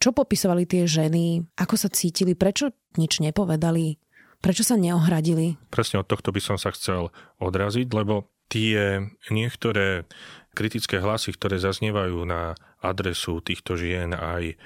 čo 0.01 0.09
popisovali 0.17 0.65
tie 0.65 0.89
ženy? 0.89 1.45
Ako 1.61 1.77
sa 1.77 1.87
cítili? 1.93 2.33
Prečo 2.33 2.73
nič 2.97 3.21
nepovedali? 3.21 4.01
Prečo 4.41 4.65
sa 4.65 4.73
neohradili? 4.73 5.61
Presne 5.69 6.01
od 6.01 6.09
tohto 6.09 6.33
by 6.33 6.41
som 6.41 6.57
sa 6.57 6.73
chcel 6.73 7.13
odraziť, 7.37 7.85
lebo 7.93 8.33
tie 8.49 9.05
niektoré 9.29 10.09
kritické 10.57 10.97
hlasy, 10.97 11.37
ktoré 11.37 11.61
zaznievajú 11.61 12.25
na 12.25 12.57
adresu 12.81 13.39
týchto 13.45 13.77
žien 13.77 14.17
aj 14.17 14.57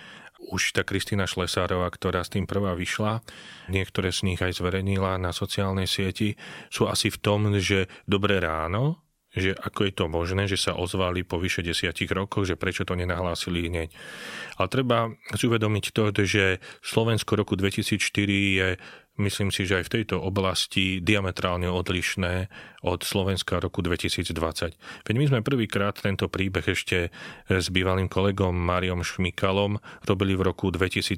už 0.46 0.78
tá 0.78 0.86
Kristýna 0.86 1.26
Šlesárová, 1.26 1.90
ktorá 1.90 2.22
s 2.22 2.32
tým 2.32 2.46
prvá 2.46 2.78
vyšla, 2.78 3.26
niektoré 3.68 4.14
z 4.14 4.30
nich 4.30 4.40
aj 4.40 4.62
zverejnila 4.62 5.18
na 5.18 5.34
sociálnej 5.34 5.90
sieti, 5.90 6.38
sú 6.70 6.86
asi 6.86 7.10
v 7.10 7.18
tom, 7.18 7.50
že 7.58 7.90
dobré 8.06 8.38
ráno, 8.38 9.05
že 9.36 9.52
ako 9.54 9.80
je 9.88 9.94
to 9.94 10.06
možné, 10.08 10.48
že 10.48 10.56
sa 10.56 10.74
ozvali 10.74 11.28
po 11.28 11.38
vyše 11.38 11.62
desiatich 11.62 12.08
rokoch, 12.10 12.48
že 12.48 12.56
prečo 12.56 12.88
to 12.88 12.96
nenahlásili 12.96 13.68
hneď. 13.68 13.92
Ale 14.56 14.68
treba 14.72 15.12
si 15.36 15.46
uvedomiť 15.46 15.86
to, 15.92 16.04
že 16.24 16.64
Slovensko 16.80 17.36
roku 17.36 17.60
2004 17.60 18.00
je 18.32 18.68
myslím 19.18 19.50
si, 19.52 19.64
že 19.64 19.82
aj 19.82 19.86
v 19.88 19.94
tejto 20.02 20.16
oblasti 20.20 21.00
diametrálne 21.00 21.68
odlišné 21.72 22.48
od 22.86 23.02
Slovenska 23.02 23.58
roku 23.58 23.82
2020. 23.82 24.78
Veď 24.78 25.16
my 25.18 25.26
sme 25.26 25.40
prvýkrát 25.42 25.98
tento 25.98 26.30
príbeh 26.30 26.62
ešte 26.62 27.10
s 27.50 27.66
bývalým 27.74 28.06
kolegom 28.06 28.54
Mariom 28.54 29.02
Šmikalom 29.02 29.82
robili 30.06 30.38
v 30.38 30.46
roku 30.46 30.70
2017, 30.70 31.18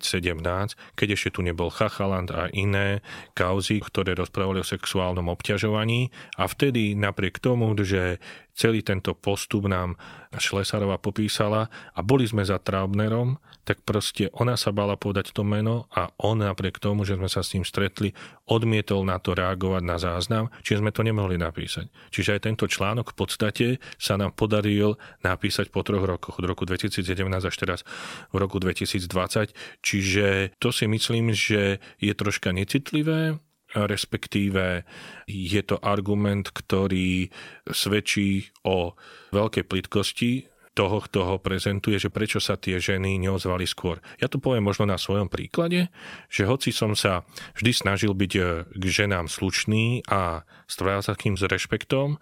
keď 0.95 1.07
ešte 1.11 1.29
tu 1.35 1.41
nebol 1.43 1.67
Chachaland 1.67 2.31
a 2.31 2.47
iné 2.55 3.03
kauzy, 3.35 3.83
ktoré 3.83 4.15
rozprávali 4.15 4.63
o 4.63 4.67
sexuálnom 4.67 5.27
obťažovaní 5.27 6.09
a 6.39 6.47
vtedy 6.47 6.95
napriek 6.95 7.43
tomu, 7.43 7.75
že 7.77 8.23
celý 8.57 8.81
tento 8.81 9.13
postup 9.13 9.69
nám 9.69 9.93
Šlesárova 10.33 10.97
popísala 10.97 11.69
a 11.93 11.99
boli 12.01 12.25
sme 12.25 12.41
za 12.41 12.57
Traubnerom, 12.57 13.37
tak 13.63 13.85
proste 13.85 14.33
ona 14.33 14.57
sa 14.57 14.73
bala 14.73 14.97
povedať 14.97 15.31
to 15.31 15.45
meno 15.45 15.85
a 15.93 16.09
on 16.23 16.41
napriek 16.41 16.81
tomu, 16.81 17.05
že 17.05 17.15
sme 17.15 17.29
sa 17.29 17.45
s 17.45 17.53
ním 17.53 17.63
stretli, 17.63 18.17
odmietol 18.49 19.05
na 19.05 19.21
to 19.21 19.37
reagovať 19.37 19.83
na 19.85 19.99
záznam, 20.01 20.49
čiže 20.65 20.81
sme 20.81 20.91
to 20.95 21.05
nemohli 21.05 21.37
napísať. 21.37 21.91
Čiže 22.09 22.39
aj 22.39 22.41
tento 22.47 22.65
článok 22.65 23.13
v 23.13 23.17
podstate 23.19 23.67
sa 23.99 24.15
nám 24.15 24.33
podaril 24.33 24.97
napísať 25.21 25.69
po 25.69 25.83
troch 25.83 26.03
rokoch, 26.03 26.39
od 26.39 26.47
roku 26.47 26.63
2017 26.63 27.03
až 27.43 27.55
teraz 27.55 27.83
v 28.31 28.35
roku 28.39 28.57
2020. 28.57 29.51
Čiže 29.83 30.57
to 30.57 30.71
si 30.71 30.87
myslím, 30.87 31.35
že 31.35 31.83
je 31.99 32.13
troška 32.15 32.55
necitlivé, 32.55 33.37
respektíve 33.75 34.87
je 35.27 35.61
to 35.65 35.75
argument, 35.83 36.47
ktorý 36.53 37.27
svedčí 37.67 38.47
o 38.63 38.95
veľkej 39.35 39.63
plitkosti 39.67 40.47
toho, 40.77 41.01
kto 41.01 41.19
ho 41.25 41.35
prezentuje, 41.41 41.97
že 41.97 42.13
prečo 42.13 42.37
sa 42.37 42.53
tie 42.53 42.77
ženy 42.77 43.17
neozvali 43.17 43.65
skôr. 43.65 43.97
Ja 44.21 44.29
to 44.29 44.37
poviem 44.37 44.61
možno 44.61 44.85
na 44.85 45.01
svojom 45.01 45.25
príklade, 45.25 45.89
že 46.29 46.45
hoci 46.45 46.69
som 46.69 46.93
sa 46.93 47.25
vždy 47.57 47.71
snažil 47.73 48.13
byť 48.13 48.31
e, 48.37 48.41
k 48.77 48.83
ženám 48.85 49.25
slušný 49.25 50.05
a 50.05 50.45
strojal 50.69 51.01
sa 51.01 51.17
kým 51.17 51.33
s 51.33 51.49
rešpektom, 51.49 52.21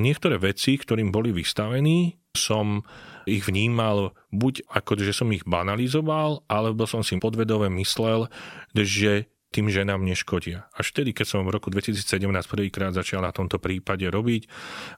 niektoré 0.00 0.40
veci, 0.40 0.80
ktorým 0.80 1.12
boli 1.12 1.28
vystavení, 1.36 2.16
som 2.32 2.80
ich 3.28 3.44
vnímal 3.44 4.16
buď 4.32 4.64
ako, 4.72 4.96
že 4.96 5.12
som 5.12 5.28
ich 5.36 5.44
banalizoval, 5.44 6.48
alebo 6.48 6.88
som 6.88 7.04
si 7.04 7.20
podvedove 7.20 7.68
myslel, 7.68 8.32
že 8.72 9.28
tým 9.50 9.66
ženám 9.66 10.06
neškodia. 10.06 10.70
Až 10.78 10.94
vtedy, 10.94 11.10
keď 11.10 11.26
som 11.26 11.42
v 11.42 11.50
roku 11.50 11.74
2017 11.74 12.22
prvýkrát 12.46 12.94
začal 12.94 13.18
na 13.18 13.34
tomto 13.34 13.58
prípade 13.58 14.06
robiť 14.06 14.46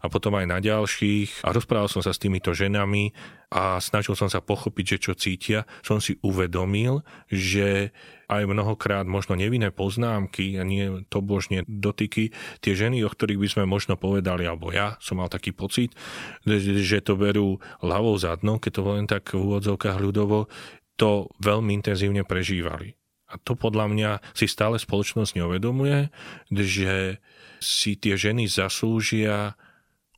a 0.04 0.12
potom 0.12 0.36
aj 0.36 0.44
na 0.44 0.60
ďalších 0.60 1.40
a 1.40 1.56
rozprával 1.56 1.88
som 1.88 2.04
sa 2.04 2.12
s 2.12 2.20
týmito 2.20 2.52
ženami 2.52 3.16
a 3.48 3.80
snažil 3.80 4.12
som 4.12 4.28
sa 4.28 4.44
pochopiť, 4.44 4.84
že 4.84 5.02
čo 5.08 5.12
cítia, 5.16 5.64
som 5.80 6.04
si 6.04 6.20
uvedomil, 6.20 7.00
že 7.32 7.96
aj 8.28 8.44
mnohokrát 8.44 9.08
možno 9.08 9.40
nevinné 9.40 9.72
poznámky 9.72 10.60
a 10.60 10.68
nie 10.68 11.04
to 11.08 11.24
božne 11.24 11.64
dotyky, 11.64 12.36
tie 12.60 12.72
ženy, 12.76 13.00
o 13.04 13.12
ktorých 13.12 13.40
by 13.40 13.48
sme 13.48 13.64
možno 13.64 13.96
povedali, 13.96 14.44
alebo 14.44 14.68
ja 14.68 15.00
som 15.00 15.20
mal 15.20 15.32
taký 15.32 15.56
pocit, 15.56 15.96
že 16.44 17.00
to 17.00 17.16
berú 17.16 17.56
ľavou 17.80 18.20
zadnou, 18.20 18.60
keď 18.60 18.72
to 18.72 18.82
len 18.84 19.08
tak 19.08 19.32
v 19.32 19.40
úvodzovkách 19.40 19.96
ľudovo, 19.96 20.52
to 21.00 21.32
veľmi 21.40 21.72
intenzívne 21.72 22.20
prežívali 22.24 23.00
a 23.32 23.40
to 23.40 23.56
podľa 23.56 23.88
mňa 23.88 24.10
si 24.36 24.44
stále 24.44 24.76
spoločnosť 24.76 25.40
neuvedomuje, 25.40 26.12
že 26.52 27.16
si 27.64 27.96
tie 27.96 28.20
ženy 28.20 28.44
zaslúžia 28.44 29.56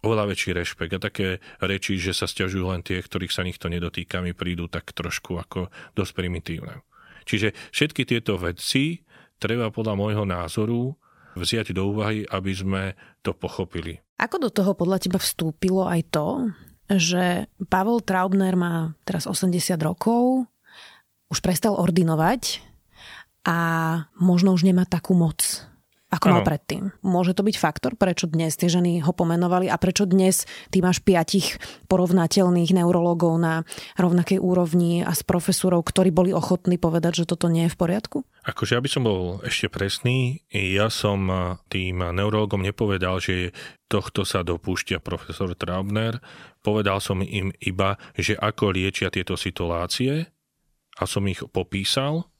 oveľa 0.04 0.35
väčší 0.35 0.50
rešpekt 0.52 0.92
a 0.99 1.00
také 1.00 1.28
reči, 1.62 1.97
že 1.97 2.12
sa 2.12 2.28
stiažujú 2.28 2.68
len 2.68 2.83
tie, 2.85 3.00
ktorých 3.00 3.33
sa 3.33 3.47
nikto 3.47 3.71
nedotýka, 3.71 4.21
mi 4.21 4.37
prídu 4.37 4.68
tak 4.68 4.90
trošku 4.92 5.38
ako 5.38 5.73
dosť 5.97 6.12
primitívne. 6.12 6.85
Čiže 7.25 7.56
všetky 7.73 8.04
tieto 8.04 8.37
veci 8.37 9.00
treba 9.40 9.73
podľa 9.73 9.94
môjho 9.97 10.25
názoru 10.28 10.92
vziať 11.38 11.73
do 11.73 11.88
úvahy, 11.90 12.28
aby 12.28 12.52
sme 12.52 12.83
to 13.25 13.33
pochopili. 13.33 13.99
Ako 14.21 14.38
do 14.38 14.50
toho 14.52 14.76
podľa 14.76 15.02
teba 15.02 15.18
vstúpilo 15.18 15.88
aj 15.88 16.00
to, 16.12 16.52
že 16.87 17.49
Pavel 17.73 18.04
Traubner 18.04 18.54
má 18.54 18.92
teraz 19.09 19.25
80 19.25 19.75
rokov, 19.80 20.47
už 21.33 21.40
prestal 21.40 21.75
ordinovať 21.80 22.74
a 23.45 23.57
možno 24.17 24.57
už 24.57 24.65
nemá 24.65 24.89
takú 24.89 25.13
moc, 25.13 25.69
ako 26.09 26.31
mal 26.31 26.47
predtým. 26.47 26.95
Môže 27.03 27.35
to 27.35 27.43
byť 27.43 27.57
faktor, 27.59 27.99
prečo 27.99 28.31
dnes 28.31 28.55
tie 28.55 28.71
ženy 28.71 29.03
ho 29.03 29.11
pomenovali 29.11 29.67
a 29.67 29.75
prečo 29.77 30.07
dnes 30.07 30.47
ty 30.71 30.79
máš 30.79 31.03
piatich 31.03 31.59
porovnateľných 31.91 32.71
neurologov 32.71 33.35
na 33.35 33.67
rovnakej 33.99 34.39
úrovni 34.39 35.03
a 35.03 35.11
s 35.11 35.27
profesorov, 35.27 35.83
ktorí 35.83 36.15
boli 36.15 36.31
ochotní 36.31 36.79
povedať, 36.79 37.27
že 37.27 37.35
toto 37.35 37.51
nie 37.51 37.67
je 37.67 37.75
v 37.75 37.81
poriadku? 37.83 38.23
Akože 38.47 38.79
ja 38.79 38.81
by 38.85 38.91
som 38.95 39.03
bol 39.03 39.43
ešte 39.43 39.67
presný, 39.67 40.47
ja 40.55 40.87
som 40.87 41.27
tým 41.67 41.99
neurologom 42.15 42.63
nepovedal, 42.63 43.19
že 43.19 43.51
tohto 43.91 44.23
sa 44.23 44.47
dopúšťa 44.47 45.03
profesor 45.03 45.51
Traubner. 45.59 46.23
Povedal 46.63 47.03
som 47.03 47.27
im 47.27 47.51
iba, 47.59 47.99
že 48.15 48.39
ako 48.39 48.71
liečia 48.71 49.11
tieto 49.11 49.35
situácie 49.35 50.31
a 50.95 51.11
som 51.11 51.27
ich 51.27 51.43
popísal 51.51 52.31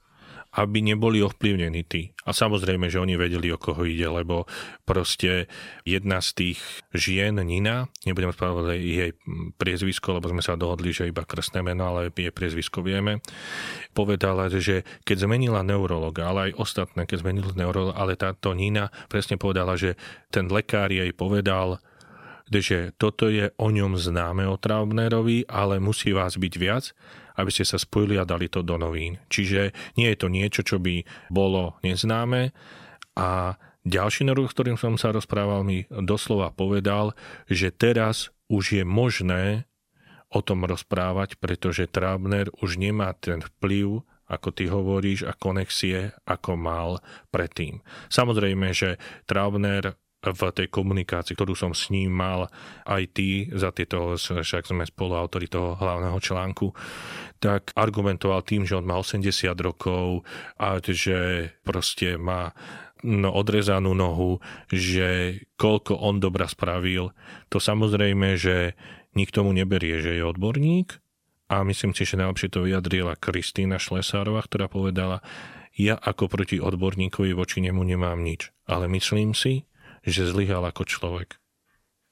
aby 0.55 0.87
neboli 0.87 1.19
ovplyvnení 1.19 1.83
tí. 1.91 2.15
A 2.25 2.31
samozrejme, 2.31 2.87
že 2.87 3.03
oni 3.03 3.19
vedeli, 3.19 3.51
o 3.51 3.59
koho 3.59 3.83
ide, 3.83 4.07
lebo 4.07 4.47
proste 4.87 5.51
jedna 5.83 6.23
z 6.23 6.31
tých 6.33 6.61
žien, 6.95 7.35
Nina, 7.43 7.91
nebudem 8.07 8.31
spravodať 8.31 8.79
jej 8.79 9.11
priezvisko, 9.59 10.23
lebo 10.23 10.31
sme 10.31 10.41
sa 10.47 10.55
dohodli, 10.55 10.95
že 10.95 11.11
iba 11.11 11.27
krstné 11.27 11.67
meno, 11.67 11.91
ale 11.91 12.15
jej 12.15 12.31
priezvisko 12.31 12.87
vieme, 12.87 13.19
povedala, 13.93 14.47
že 14.47 14.87
keď 15.03 15.27
zmenila 15.27 15.67
neurologa, 15.67 16.31
ale 16.31 16.51
aj 16.51 16.63
ostatné, 16.63 17.03
keď 17.11 17.27
zmenili 17.27 17.51
neurologa, 17.59 17.99
ale 17.99 18.15
táto 18.15 18.55
Nina 18.55 18.95
presne 19.11 19.35
povedala, 19.35 19.75
že 19.75 19.99
ten 20.31 20.47
lekár 20.47 20.95
jej 20.95 21.11
povedal, 21.11 21.83
že 22.47 22.93
toto 23.01 23.27
je 23.33 23.51
o 23.57 23.69
ňom 23.73 23.97
známe 23.99 24.45
o 24.47 24.61
Traubnerovi, 24.61 25.49
ale 25.51 25.83
musí 25.83 26.13
vás 26.13 26.37
byť 26.39 26.55
viac 26.61 26.95
aby 27.35 27.51
ste 27.51 27.67
sa 27.67 27.79
spojili 27.79 28.19
a 28.19 28.29
dali 28.29 28.47
to 28.51 28.63
do 28.63 28.79
novín. 28.79 29.19
Čiže 29.31 29.75
nie 29.99 30.09
je 30.13 30.19
to 30.19 30.29
niečo, 30.31 30.63
čo 30.63 30.77
by 30.79 31.03
bolo 31.31 31.79
neznáme 31.83 32.55
a 33.15 33.59
ďalší 33.87 34.27
nerv, 34.27 34.49
s 34.49 34.55
ktorým 34.57 34.79
som 34.81 34.99
sa 34.99 35.15
rozprával, 35.15 35.63
mi 35.63 35.87
doslova 35.91 36.51
povedal, 36.51 37.15
že 37.47 37.71
teraz 37.71 38.35
už 38.51 38.83
je 38.83 38.85
možné 38.85 39.69
o 40.35 40.43
tom 40.43 40.67
rozprávať, 40.67 41.39
pretože 41.39 41.87
Trabner 41.87 42.51
už 42.59 42.81
nemá 42.81 43.15
ten 43.15 43.39
vplyv, 43.39 44.03
ako 44.27 44.49
ty 44.51 44.67
hovoríš, 44.67 45.29
a 45.29 45.37
konexie, 45.37 46.11
ako 46.27 46.59
mal 46.59 46.99
predtým. 47.31 47.85
Samozrejme, 48.11 48.75
že 48.75 48.99
Trabner 49.31 49.95
v 50.33 50.43
tej 50.55 50.69
komunikácii, 50.73 51.37
ktorú 51.37 51.53
som 51.53 51.77
s 51.77 51.93
ním 51.93 52.15
mal 52.15 52.49
aj 52.89 53.03
ty 53.13 53.53
za 53.53 53.75
tieto, 53.75 54.17
však 54.17 54.65
sme 54.65 54.89
spoluautori 54.89 55.51
toho 55.51 55.77
hlavného 55.77 56.17
článku, 56.17 56.73
tak 57.43 57.77
argumentoval 57.77 58.41
tým, 58.41 58.65
že 58.65 58.81
on 58.81 58.89
má 58.89 58.97
80 58.97 59.29
rokov 59.61 60.25
a 60.57 60.81
že 60.81 61.53
proste 61.61 62.17
má 62.17 62.57
no, 63.05 63.29
odrezanú 63.37 63.93
nohu, 63.93 64.41
že 64.73 65.41
koľko 65.61 66.01
on 66.01 66.25
dobra 66.25 66.49
spravil. 66.49 67.13
To 67.53 67.61
samozrejme, 67.61 68.41
že 68.41 68.73
nikto 69.13 69.45
mu 69.45 69.53
neberie, 69.53 70.01
že 70.01 70.17
je 70.17 70.25
odborník 70.25 70.97
a 71.53 71.61
myslím 71.69 71.93
si, 71.93 72.09
že 72.09 72.17
najlepšie 72.17 72.49
to 72.49 72.65
vyjadrila 72.65 73.21
Kristýna 73.21 73.77
Šlesárova, 73.77 74.41
ktorá 74.41 74.67
povedala, 74.73 75.21
ja 75.75 75.99
ako 75.99 76.31
proti 76.31 76.63
odborníkovi 76.63 77.35
voči 77.35 77.59
nemu 77.61 77.83
nemám 77.83 78.19
nič, 78.23 78.55
ale 78.65 78.87
myslím 78.89 79.35
si, 79.35 79.67
že 80.05 80.29
zlyhal 80.29 80.65
ako 80.69 80.85
človek. 80.85 81.41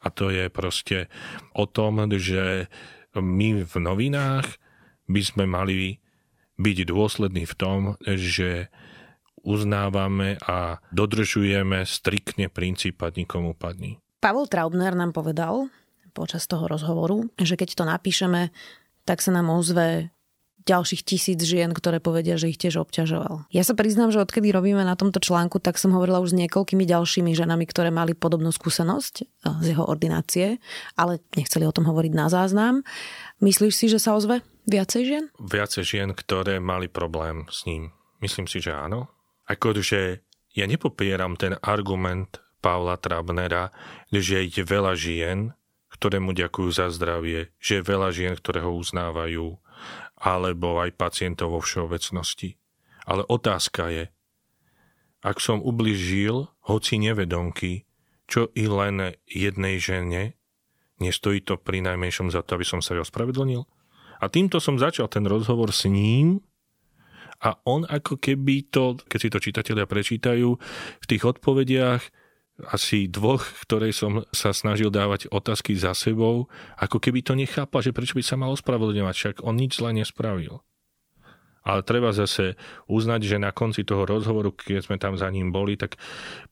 A 0.03 0.11
to 0.11 0.33
je 0.35 0.51
proste 0.51 1.07
o 1.55 1.69
tom, 1.69 2.03
že 2.19 2.67
my 3.15 3.63
v 3.63 3.75
novinách 3.79 4.59
by 5.07 5.23
sme 5.23 5.45
mali 5.47 6.03
byť 6.59 6.79
dôslední 6.89 7.45
v 7.47 7.55
tom, 7.55 7.79
že 8.05 8.73
uznávame 9.43 10.39
a 10.43 10.79
dodržujeme 10.95 11.83
striktne 11.83 12.47
princíp 12.47 13.03
padni 13.03 13.27
komu 13.27 13.55
padni. 13.55 13.99
Pavel 14.23 14.47
Traubner 14.47 14.95
nám 14.95 15.11
povedal 15.11 15.67
počas 16.15 16.47
toho 16.47 16.71
rozhovoru, 16.71 17.27
že 17.41 17.59
keď 17.59 17.75
to 17.75 17.85
napíšeme, 17.89 18.55
tak 19.03 19.19
sa 19.19 19.35
nám 19.35 19.51
ozve 19.51 20.15
ďalších 20.65 21.03
tisíc 21.03 21.39
žien, 21.43 21.75
ktoré 21.75 21.99
povedia, 21.99 22.39
že 22.39 22.51
ich 22.51 22.59
tiež 22.59 22.83
obťažoval. 22.83 23.51
Ja 23.51 23.63
sa 23.67 23.75
priznám, 23.75 24.15
že 24.15 24.23
odkedy 24.23 24.55
robíme 24.55 24.83
na 24.83 24.95
tomto 24.95 25.19
článku, 25.19 25.59
tak 25.59 25.77
som 25.79 25.95
hovorila 25.95 26.23
už 26.23 26.35
s 26.35 26.39
niekoľkými 26.47 26.87
ďalšími 26.87 27.35
ženami, 27.35 27.65
ktoré 27.67 27.91
mali 27.91 28.15
podobnú 28.15 28.55
skúsenosť 28.55 29.15
eh, 29.23 29.27
z 29.63 29.67
jeho 29.77 29.85
ordinácie, 29.85 30.63
ale 30.95 31.19
nechceli 31.35 31.67
o 31.67 31.75
tom 31.75 31.87
hovoriť 31.91 32.13
na 32.15 32.27
záznam. 32.31 32.87
Myslíš 33.43 33.75
si, 33.75 33.87
že 33.91 33.99
sa 33.99 34.15
ozve 34.15 34.41
viacej 34.71 35.03
žien? 35.03 35.25
Viacej 35.43 35.83
žien, 35.83 36.09
ktoré 36.15 36.63
mali 36.63 36.87
problém 36.87 37.51
s 37.51 37.67
ním. 37.67 37.91
Myslím 38.23 38.47
si, 38.47 38.63
že 38.63 38.71
áno. 38.71 39.11
Akože 39.51 40.23
ja 40.55 40.65
nepopieram 40.71 41.35
ten 41.35 41.59
argument 41.59 42.39
Pavla 42.63 42.95
Trabnera, 42.95 43.75
že 44.15 44.47
je 44.47 44.63
veľa 44.63 44.95
žien, 44.95 45.51
ktoré 45.91 46.23
mu 46.23 46.31
ďakujú 46.33 46.71
za 46.71 46.87
zdravie, 46.95 47.51
že 47.59 47.79
je 47.79 47.83
veľa 47.83 48.09
žien, 48.15 48.33
ktoré 48.39 48.63
ho 48.63 48.73
uznávajú, 48.75 49.59
alebo 50.23 50.79
aj 50.79 50.95
pacientov 50.95 51.59
vo 51.59 51.61
všeobecnosti. 51.61 52.55
Ale 53.03 53.27
otázka 53.27 53.91
je, 53.91 54.05
ak 55.23 55.43
som 55.43 55.59
ubližil, 55.59 56.47
hoci 56.67 57.03
nevedomky, 57.03 57.87
čo 58.31 58.51
i 58.55 58.71
len 58.71 59.19
jednej 59.27 59.83
žene, 59.83 60.39
nestojí 61.03 61.43
to 61.43 61.59
pri 61.59 61.83
najmenšom 61.83 62.31
za 62.31 62.47
to, 62.47 62.55
aby 62.55 62.67
som 62.67 62.79
sa 62.79 62.95
ospravedlnil? 62.95 63.67
A 64.23 64.31
týmto 64.31 64.63
som 64.63 64.79
začal 64.79 65.11
ten 65.11 65.27
rozhovor 65.27 65.75
s 65.75 65.91
ním 65.91 66.39
a 67.43 67.59
on 67.67 67.83
ako 67.91 68.23
keby 68.23 68.71
to, 68.71 68.95
keď 69.11 69.19
si 69.19 69.29
to 69.35 69.43
čitatelia 69.43 69.87
prečítajú, 69.91 70.49
v 71.03 71.07
tých 71.11 71.23
odpovediach 71.27 72.22
asi 72.69 73.11
dvoch, 73.11 73.43
ktorej 73.67 73.93
som 73.97 74.27
sa 74.31 74.55
snažil 74.55 74.93
dávať 74.93 75.27
otázky 75.33 75.75
za 75.75 75.97
sebou, 75.97 76.47
ako 76.79 77.03
keby 77.03 77.23
to 77.23 77.35
nechápal, 77.35 77.83
že 77.83 77.95
prečo 77.95 78.15
by 78.15 78.23
sa 78.23 78.39
mal 78.39 78.55
ospravedlňovať, 78.55 79.15
však 79.15 79.37
on 79.43 79.59
nič 79.59 79.83
zle 79.83 79.91
nespravil. 79.97 80.63
Ale 81.63 81.87
treba 81.87 82.11
zase 82.11 82.59
uznať, 82.91 83.21
že 83.23 83.39
na 83.39 83.55
konci 83.55 83.87
toho 83.87 84.03
rozhovoru, 84.03 84.51
keď 84.51 84.83
sme 84.83 84.99
tam 84.99 85.15
za 85.15 85.31
ním 85.31 85.55
boli, 85.55 85.79
tak 85.79 85.95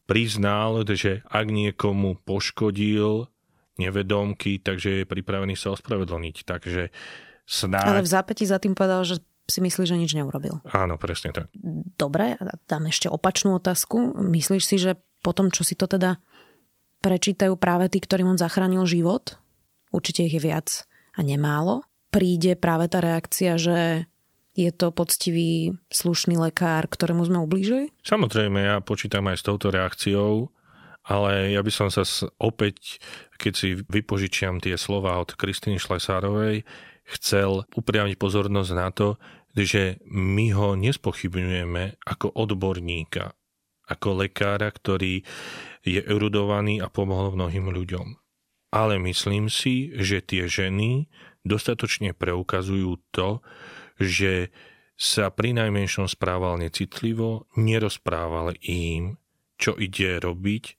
priznal, 0.06 0.86
že 0.86 1.26
ak 1.26 1.50
niekomu 1.50 2.22
poškodil 2.22 3.26
nevedomky, 3.74 4.62
takže 4.62 5.02
je 5.02 5.04
pripravený 5.10 5.58
sa 5.58 5.74
ospravedlniť. 5.74 6.36
Takže 6.46 6.94
snáď... 7.42 7.86
Ale 7.90 8.06
v 8.06 8.12
zápäti 8.12 8.46
za 8.46 8.62
tým 8.62 8.78
povedal, 8.78 9.02
že 9.02 9.18
si 9.50 9.58
myslí, 9.58 9.82
že 9.82 9.98
nič 9.98 10.14
neurobil. 10.14 10.62
Áno, 10.70 10.94
presne 10.94 11.34
tak. 11.34 11.50
Dobre, 11.98 12.38
dám 12.70 12.86
ešte 12.86 13.10
opačnú 13.10 13.58
otázku. 13.58 14.14
Myslíš 14.14 14.62
si, 14.62 14.78
že 14.78 14.94
po 15.20 15.36
tom, 15.36 15.52
čo 15.52 15.62
si 15.64 15.76
to 15.76 15.88
teda 15.88 16.20
prečítajú 17.00 17.56
práve 17.56 17.88
tí, 17.88 18.00
ktorým 18.00 18.36
on 18.36 18.40
zachránil 18.40 18.84
život, 18.84 19.40
určite 19.92 20.24
ich 20.24 20.36
je 20.36 20.42
viac 20.42 20.84
a 21.16 21.20
nemálo, 21.24 21.84
príde 22.12 22.56
práve 22.56 22.92
tá 22.92 23.00
reakcia, 23.00 23.56
že 23.56 24.10
je 24.58 24.70
to 24.74 24.90
poctivý, 24.90 25.78
slušný 25.88 26.36
lekár, 26.36 26.90
ktorému 26.90 27.24
sme 27.24 27.38
ublížili? 27.40 27.94
Samozrejme, 28.02 28.60
ja 28.60 28.76
počítam 28.82 29.30
aj 29.30 29.40
s 29.40 29.46
touto 29.46 29.70
reakciou, 29.70 30.50
ale 31.06 31.54
ja 31.56 31.64
by 31.64 31.72
som 31.72 31.88
sa 31.88 32.04
opäť, 32.36 33.00
keď 33.40 33.52
si 33.56 33.68
vypožičiam 33.80 34.60
tie 34.60 34.76
slova 34.76 35.16
od 35.22 35.32
Kristýny 35.32 35.80
Šlesárovej, 35.80 36.66
chcel 37.16 37.64
upriamiť 37.72 38.20
pozornosť 38.20 38.72
na 38.76 38.88
to, 38.92 39.16
že 39.56 39.98
my 40.06 40.54
ho 40.54 40.78
nespochybňujeme 40.78 42.06
ako 42.06 42.30
odborníka, 42.34 43.34
ako 43.90 44.22
lekára, 44.22 44.70
ktorý 44.70 45.26
je 45.82 46.00
erudovaný 46.06 46.78
a 46.78 46.86
pomohol 46.86 47.34
mnohým 47.34 47.68
ľuďom. 47.74 48.16
Ale 48.70 49.02
myslím 49.02 49.50
si, 49.50 49.90
že 49.98 50.22
tie 50.22 50.46
ženy 50.46 51.10
dostatočne 51.42 52.14
preukazujú 52.14 53.02
to, 53.10 53.42
že 53.98 54.54
sa 55.00 55.32
pri 55.32 55.56
najmenšom 55.56 56.06
správal 56.06 56.60
necitlivo, 56.60 57.48
nerozprával 57.56 58.54
im, 58.62 59.16
čo 59.56 59.74
ide 59.80 60.20
robiť 60.20 60.76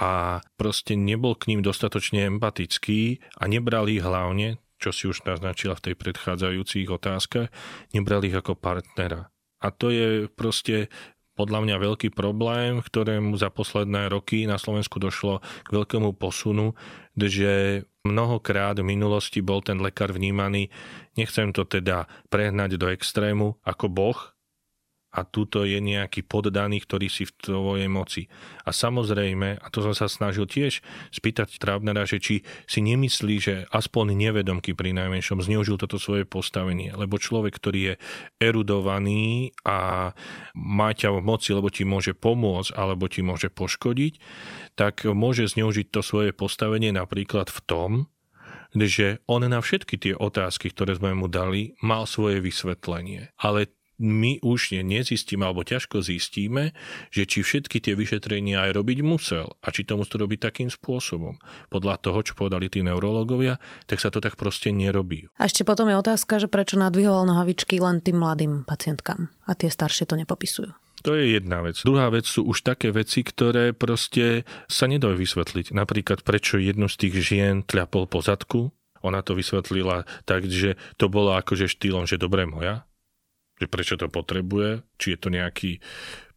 a 0.00 0.40
proste 0.56 0.96
nebol 0.96 1.36
k 1.36 1.52
ním 1.52 1.60
dostatočne 1.60 2.24
empatický 2.26 3.20
a 3.36 3.44
nebral 3.44 3.92
ich 3.92 4.00
hlavne, 4.00 4.56
čo 4.80 4.90
si 4.90 5.04
už 5.04 5.28
naznačila 5.28 5.76
v 5.76 5.92
tej 5.92 5.94
predchádzajúcich 6.00 6.88
otázkach, 6.88 7.52
nebral 7.92 8.24
ich 8.24 8.34
ako 8.34 8.56
partnera. 8.56 9.28
A 9.62 9.70
to 9.70 9.94
je 9.94 10.26
proste 10.26 10.90
podľa 11.32 11.64
mňa 11.64 11.76
veľký 11.80 12.08
problém, 12.12 12.84
ktorému 12.84 13.36
za 13.40 13.48
posledné 13.48 14.12
roky 14.12 14.44
na 14.44 14.60
Slovensku 14.60 15.00
došlo 15.00 15.40
k 15.64 15.68
veľkému 15.72 16.12
posunu, 16.16 16.76
že 17.16 17.84
mnohokrát 18.02 18.76
v 18.80 18.88
minulosti 18.88 19.38
bol 19.40 19.62
ten 19.62 19.78
lekár 19.78 20.12
vnímaný, 20.12 20.68
nechcem 21.14 21.54
to 21.54 21.64
teda 21.64 22.10
prehnať 22.28 22.76
do 22.76 22.90
extrému, 22.90 23.56
ako 23.62 23.86
boh, 23.88 24.18
a 25.12 25.28
tuto 25.28 25.68
je 25.68 25.76
nejaký 25.76 26.24
poddaný, 26.24 26.80
ktorý 26.80 27.12
si 27.12 27.28
v 27.28 27.32
tvojej 27.36 27.88
moci. 27.92 28.32
A 28.64 28.72
samozrejme, 28.72 29.60
a 29.60 29.66
to 29.68 29.84
som 29.84 29.92
sa 29.92 30.08
snažil 30.08 30.48
tiež 30.48 30.80
spýtať 31.12 31.60
Traubnera, 31.60 32.08
že 32.08 32.16
či 32.16 32.34
si 32.64 32.80
nemyslí, 32.80 33.34
že 33.36 33.54
aspoň 33.68 34.16
nevedomky 34.16 34.72
pri 34.72 34.96
najmenšom 34.96 35.44
zneužil 35.44 35.76
toto 35.76 36.00
svoje 36.00 36.24
postavenie. 36.24 36.96
Lebo 36.96 37.20
človek, 37.20 37.52
ktorý 37.60 37.80
je 37.92 37.94
erudovaný 38.40 39.52
a 39.68 40.10
má 40.56 40.90
ťa 40.96 41.12
v 41.12 41.20
moci, 41.20 41.52
lebo 41.52 41.68
ti 41.68 41.84
môže 41.84 42.16
pomôcť, 42.16 42.72
alebo 42.72 43.04
ti 43.04 43.20
môže 43.20 43.52
poškodiť, 43.52 44.16
tak 44.80 45.04
môže 45.04 45.44
zneužiť 45.52 45.92
to 45.92 46.00
svoje 46.00 46.32
postavenie 46.32 46.88
napríklad 46.88 47.52
v 47.52 47.60
tom, 47.68 47.90
že 48.72 49.20
on 49.28 49.44
na 49.44 49.60
všetky 49.60 50.00
tie 50.00 50.14
otázky, 50.16 50.72
ktoré 50.72 50.96
sme 50.96 51.12
mu 51.12 51.28
dali, 51.28 51.76
mal 51.84 52.08
svoje 52.08 52.40
vysvetlenie. 52.40 53.28
Ale 53.36 53.68
my 54.02 54.42
už 54.42 54.74
nezistíme, 54.82 55.46
alebo 55.46 55.62
ťažko 55.62 56.02
zistíme, 56.02 56.74
že 57.14 57.24
či 57.24 57.46
všetky 57.46 57.78
tie 57.78 57.94
vyšetrenia 57.94 58.66
aj 58.68 58.82
robiť 58.82 58.98
musel 59.06 59.54
a 59.62 59.70
či 59.70 59.86
to 59.86 59.94
musí 59.94 60.18
robiť 60.18 60.50
takým 60.50 60.68
spôsobom. 60.68 61.38
Podľa 61.70 62.02
toho, 62.02 62.18
čo 62.26 62.34
povedali 62.34 62.66
tí 62.66 62.82
neurológovia, 62.82 63.62
tak 63.86 64.02
sa 64.02 64.10
to 64.10 64.18
tak 64.18 64.34
proste 64.34 64.74
nerobí. 64.74 65.30
A 65.38 65.46
ešte 65.46 65.62
potom 65.62 65.86
je 65.86 65.96
otázka, 65.96 66.42
že 66.42 66.50
prečo 66.50 66.74
nadvihoval 66.76 67.24
nohavičky 67.30 67.78
len 67.78 68.02
tým 68.02 68.18
mladým 68.18 68.66
pacientkám 68.66 69.30
a 69.46 69.54
tie 69.54 69.70
staršie 69.70 70.10
to 70.10 70.18
nepopisujú. 70.18 70.74
To 71.02 71.18
je 71.18 71.34
jedna 71.34 71.66
vec. 71.66 71.74
Druhá 71.82 72.14
vec 72.14 72.30
sú 72.30 72.46
už 72.46 72.62
také 72.62 72.94
veci, 72.94 73.26
ktoré 73.26 73.74
proste 73.74 74.46
sa 74.70 74.86
nedajú 74.86 75.18
vysvetliť. 75.18 75.74
Napríklad, 75.74 76.22
prečo 76.22 76.62
jednu 76.62 76.86
z 76.86 76.96
tých 77.06 77.14
žien 77.18 77.66
tľapol 77.66 78.06
po 78.06 78.22
zadku. 78.22 78.70
Ona 79.02 79.18
to 79.26 79.34
vysvetlila 79.34 80.06
tak, 80.22 80.46
že 80.46 80.78
to 80.94 81.10
bolo 81.10 81.34
akože 81.34 81.66
štýlom, 81.66 82.06
že 82.06 82.22
dobre 82.22 82.46
moja, 82.46 82.86
že 83.62 83.70
prečo 83.70 83.94
to 83.94 84.10
potrebuje, 84.10 84.82
či 84.98 85.14
je 85.14 85.18
to 85.22 85.28
nejaký 85.30 85.78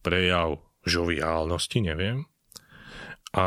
prejav 0.06 0.62
žoviálnosti, 0.86 1.82
neviem. 1.82 2.30
A 3.36 3.46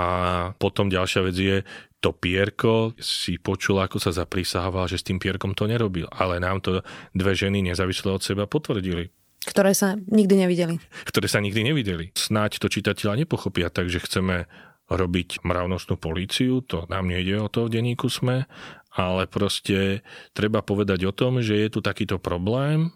potom 0.58 0.90
ďalšia 0.90 1.20
vec 1.24 1.36
je, 1.38 1.56
to 1.98 2.12
pierko 2.12 2.92
si 2.98 3.40
počul, 3.40 3.80
ako 3.80 3.98
sa 3.98 4.12
zaprisával, 4.14 4.86
že 4.86 5.00
s 5.00 5.06
tým 5.06 5.18
pierkom 5.18 5.54
to 5.54 5.64
nerobil. 5.64 6.06
Ale 6.12 6.38
nám 6.38 6.60
to 6.60 6.84
dve 7.14 7.32
ženy 7.32 7.64
nezávisle 7.64 8.12
od 8.12 8.22
seba 8.22 8.44
potvrdili. 8.46 9.10
Ktoré 9.48 9.72
sa 9.72 9.96
nikdy 9.96 10.44
nevideli. 10.44 10.76
Ktoré 11.08 11.26
sa 11.30 11.40
nikdy 11.40 11.72
nevideli. 11.72 12.12
Snáď 12.12 12.60
to 12.60 12.68
čitateľa 12.68 13.24
nepochopia, 13.24 13.72
takže 13.72 14.04
chceme 14.04 14.44
robiť 14.88 15.44
mravnostnú 15.44 16.00
políciu, 16.00 16.64
to 16.64 16.88
nám 16.88 17.12
nejde 17.12 17.36
o 17.36 17.48
to 17.52 17.68
v 17.68 17.76
denníku 17.76 18.08
sme, 18.08 18.48
ale 18.96 19.28
proste 19.28 20.00
treba 20.32 20.64
povedať 20.64 21.04
o 21.04 21.12
tom, 21.12 21.44
že 21.44 21.60
je 21.60 21.68
tu 21.68 21.80
takýto 21.84 22.16
problém, 22.16 22.88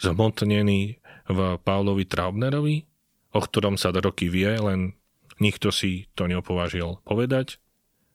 zhmotnený 0.00 1.00
v 1.26 1.38
Pavlovi 1.60 2.04
Traubnerovi, 2.06 2.76
o 3.34 3.40
ktorom 3.42 3.76
sa 3.76 3.92
roky 3.92 4.30
vie, 4.30 4.48
len 4.56 4.94
nikto 5.42 5.68
si 5.74 6.08
to 6.16 6.24
neopovážil 6.30 7.02
povedať 7.04 7.60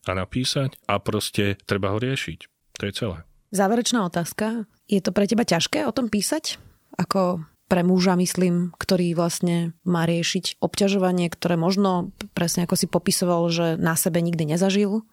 a 0.09 0.17
napísať 0.17 0.77
a 0.89 0.97
proste 0.97 1.57
treba 1.69 1.93
ho 1.93 2.01
riešiť. 2.01 2.39
To 2.81 2.83
je 2.89 2.93
celé. 2.93 3.17
Záverečná 3.53 4.07
otázka. 4.07 4.65
Je 4.89 5.03
to 5.03 5.13
pre 5.13 5.27
teba 5.27 5.45
ťažké 5.45 5.85
o 5.85 5.93
tom 5.93 6.07
písať? 6.09 6.57
Ako 6.97 7.45
pre 7.71 7.87
muža, 7.87 8.19
myslím, 8.19 8.75
ktorý 8.75 9.15
vlastne 9.15 9.71
má 9.87 10.03
riešiť 10.03 10.59
obťažovanie, 10.59 11.31
ktoré 11.31 11.55
možno, 11.55 12.11
presne 12.35 12.67
ako 12.67 12.75
si 12.75 12.87
popisoval, 12.91 13.47
že 13.47 13.79
na 13.79 13.95
sebe 13.95 14.19
nikdy 14.19 14.43
nezažil 14.55 15.07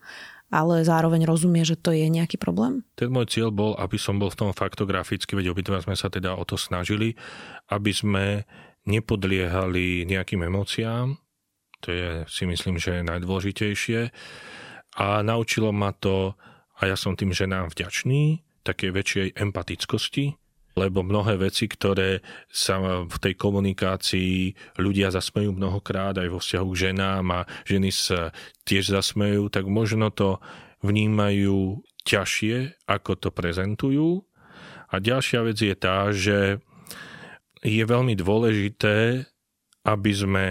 ale 0.49 0.85
zároveň 0.85 1.29
rozumie, 1.29 1.65
že 1.65 1.77
to 1.77 1.93
je 1.93 2.09
nejaký 2.09 2.41
problém? 2.41 2.85
Ten 2.97 3.13
môj 3.13 3.29
cieľ 3.29 3.53
bol, 3.53 3.77
aby 3.77 4.01
som 4.01 4.17
bol 4.17 4.33
v 4.33 4.39
tom 4.45 4.51
faktograficky, 4.57 5.37
veď 5.37 5.53
obidva 5.53 5.85
sme 5.85 5.97
sa 5.97 6.09
teda 6.09 6.37
o 6.37 6.45
to 6.49 6.57
snažili, 6.57 7.17
aby 7.69 7.93
sme 7.93 8.49
nepodliehali 8.89 10.09
nejakým 10.09 10.49
emóciám, 10.49 11.21
to 11.79 11.89
je 11.95 12.09
si 12.27 12.49
myslím, 12.49 12.81
že 12.81 13.07
najdôležitejšie. 13.07 14.11
A 14.99 15.23
naučilo 15.23 15.71
ma 15.71 15.95
to, 15.95 16.35
a 16.81 16.91
ja 16.91 16.97
som 16.99 17.15
tým 17.15 17.31
ženám 17.31 17.71
vďačný, 17.71 18.43
také 18.67 18.91
väčšej 18.91 19.39
empatickosti, 19.39 20.35
lebo 20.79 21.03
mnohé 21.03 21.35
veci, 21.43 21.67
ktoré 21.67 22.23
sa 22.47 22.79
v 23.03 23.17
tej 23.19 23.35
komunikácii 23.35 24.55
ľudia 24.79 25.11
zasmejú 25.11 25.51
mnohokrát 25.51 26.15
aj 26.15 26.29
vo 26.31 26.39
vzťahu 26.39 26.69
k 26.71 26.81
ženám 26.89 27.25
a 27.35 27.41
ženy 27.67 27.91
sa 27.91 28.31
tiež 28.63 28.95
zasmejú, 28.95 29.51
tak 29.51 29.67
možno 29.67 30.15
to 30.15 30.39
vnímajú 30.87 31.83
ťažšie, 32.07 32.87
ako 32.87 33.19
to 33.19 33.29
prezentujú. 33.35 34.23
A 34.89 35.03
ďalšia 35.03 35.43
vec 35.43 35.59
je 35.59 35.75
tá, 35.75 36.09
že 36.15 36.63
je 37.61 37.83
veľmi 37.83 38.15
dôležité, 38.15 39.27
aby 39.83 40.13
sme 40.15 40.45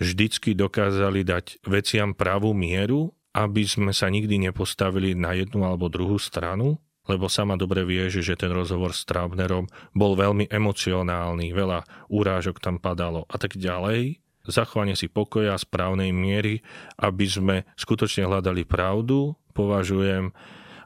vždycky 0.00 0.56
dokázali 0.56 1.22
dať 1.22 1.62
veciam 1.68 2.12
pravú 2.16 2.50
mieru, 2.50 3.14
aby 3.30 3.62
sme 3.62 3.94
sa 3.94 4.10
nikdy 4.10 4.50
nepostavili 4.50 5.14
na 5.14 5.38
jednu 5.38 5.62
alebo 5.62 5.86
druhú 5.86 6.18
stranu, 6.18 6.82
lebo 7.10 7.26
sama 7.26 7.58
dobre 7.58 7.82
vie, 7.82 8.06
že 8.06 8.38
ten 8.38 8.54
rozhovor 8.54 8.94
s 8.94 9.02
Traubnerom 9.02 9.66
bol 9.92 10.14
veľmi 10.14 10.46
emocionálny, 10.46 11.50
veľa 11.50 11.82
úrážok 12.06 12.62
tam 12.62 12.78
padalo 12.78 13.26
a 13.26 13.36
tak 13.36 13.58
ďalej. 13.58 14.22
Zachovanie 14.46 14.96
si 14.96 15.10
pokoja 15.10 15.58
správnej 15.58 16.14
miery, 16.16 16.64
aby 16.96 17.26
sme 17.28 17.56
skutočne 17.76 18.24
hľadali 18.24 18.64
pravdu, 18.64 19.36
považujem 19.52 20.32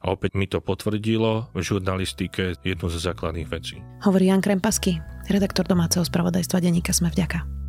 a 0.05 0.13
opäť 0.13 0.37
mi 0.37 0.45
to 0.45 0.61
potvrdilo 0.61 1.49
v 1.57 1.61
žurnalistike 1.65 2.61
jednu 2.61 2.87
zo 2.93 3.01
základných 3.01 3.49
vecí. 3.49 3.81
Hovorí 4.05 4.29
Jan 4.29 4.45
Krempasky, 4.45 5.01
redaktor 5.33 5.65
domáceho 5.65 6.05
spravodajstva 6.05 6.61
denníka 6.61 6.93
Sme 6.93 7.09
vďaka. 7.09 7.63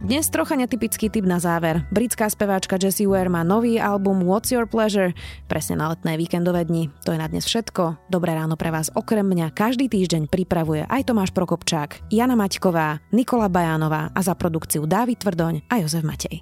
Dnes 0.00 0.32
trocha 0.32 0.56
netypický 0.56 1.12
typ 1.12 1.28
na 1.28 1.36
záver. 1.36 1.84
Britská 1.92 2.32
speváčka 2.32 2.80
Jessie 2.80 3.04
Ware 3.04 3.28
má 3.28 3.44
nový 3.44 3.76
album 3.76 4.24
What's 4.24 4.48
Your 4.48 4.64
Pleasure? 4.64 5.12
Presne 5.44 5.76
na 5.76 5.92
letné 5.92 6.16
víkendové 6.16 6.64
dni. 6.64 6.88
To 7.04 7.12
je 7.12 7.20
na 7.20 7.28
dnes 7.28 7.44
všetko. 7.44 8.08
Dobré 8.08 8.32
ráno 8.32 8.56
pre 8.56 8.72
vás 8.72 8.88
okrem 8.96 9.28
mňa 9.28 9.52
každý 9.52 9.92
týždeň 9.92 10.32
pripravuje 10.32 10.88
aj 10.88 11.04
Tomáš 11.04 11.36
Prokopčák, 11.36 12.08
Jana 12.08 12.32
Maťková, 12.32 13.12
Nikola 13.12 13.52
Bajánová 13.52 14.08
a 14.16 14.20
za 14.24 14.32
produkciu 14.32 14.88
Dávid 14.88 15.20
Tvrdoň 15.20 15.68
a 15.68 15.84
Jozef 15.84 16.00
Matej. 16.00 16.40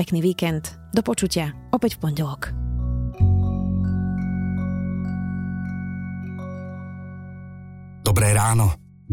Pekný 0.00 0.24
víkend. 0.24 0.72
Do 0.96 1.04
počutia. 1.04 1.52
Opäť 1.76 2.00
v 2.00 2.08
pondelok. 2.08 2.56
Dobré 8.00 8.32
ráno. 8.32 8.83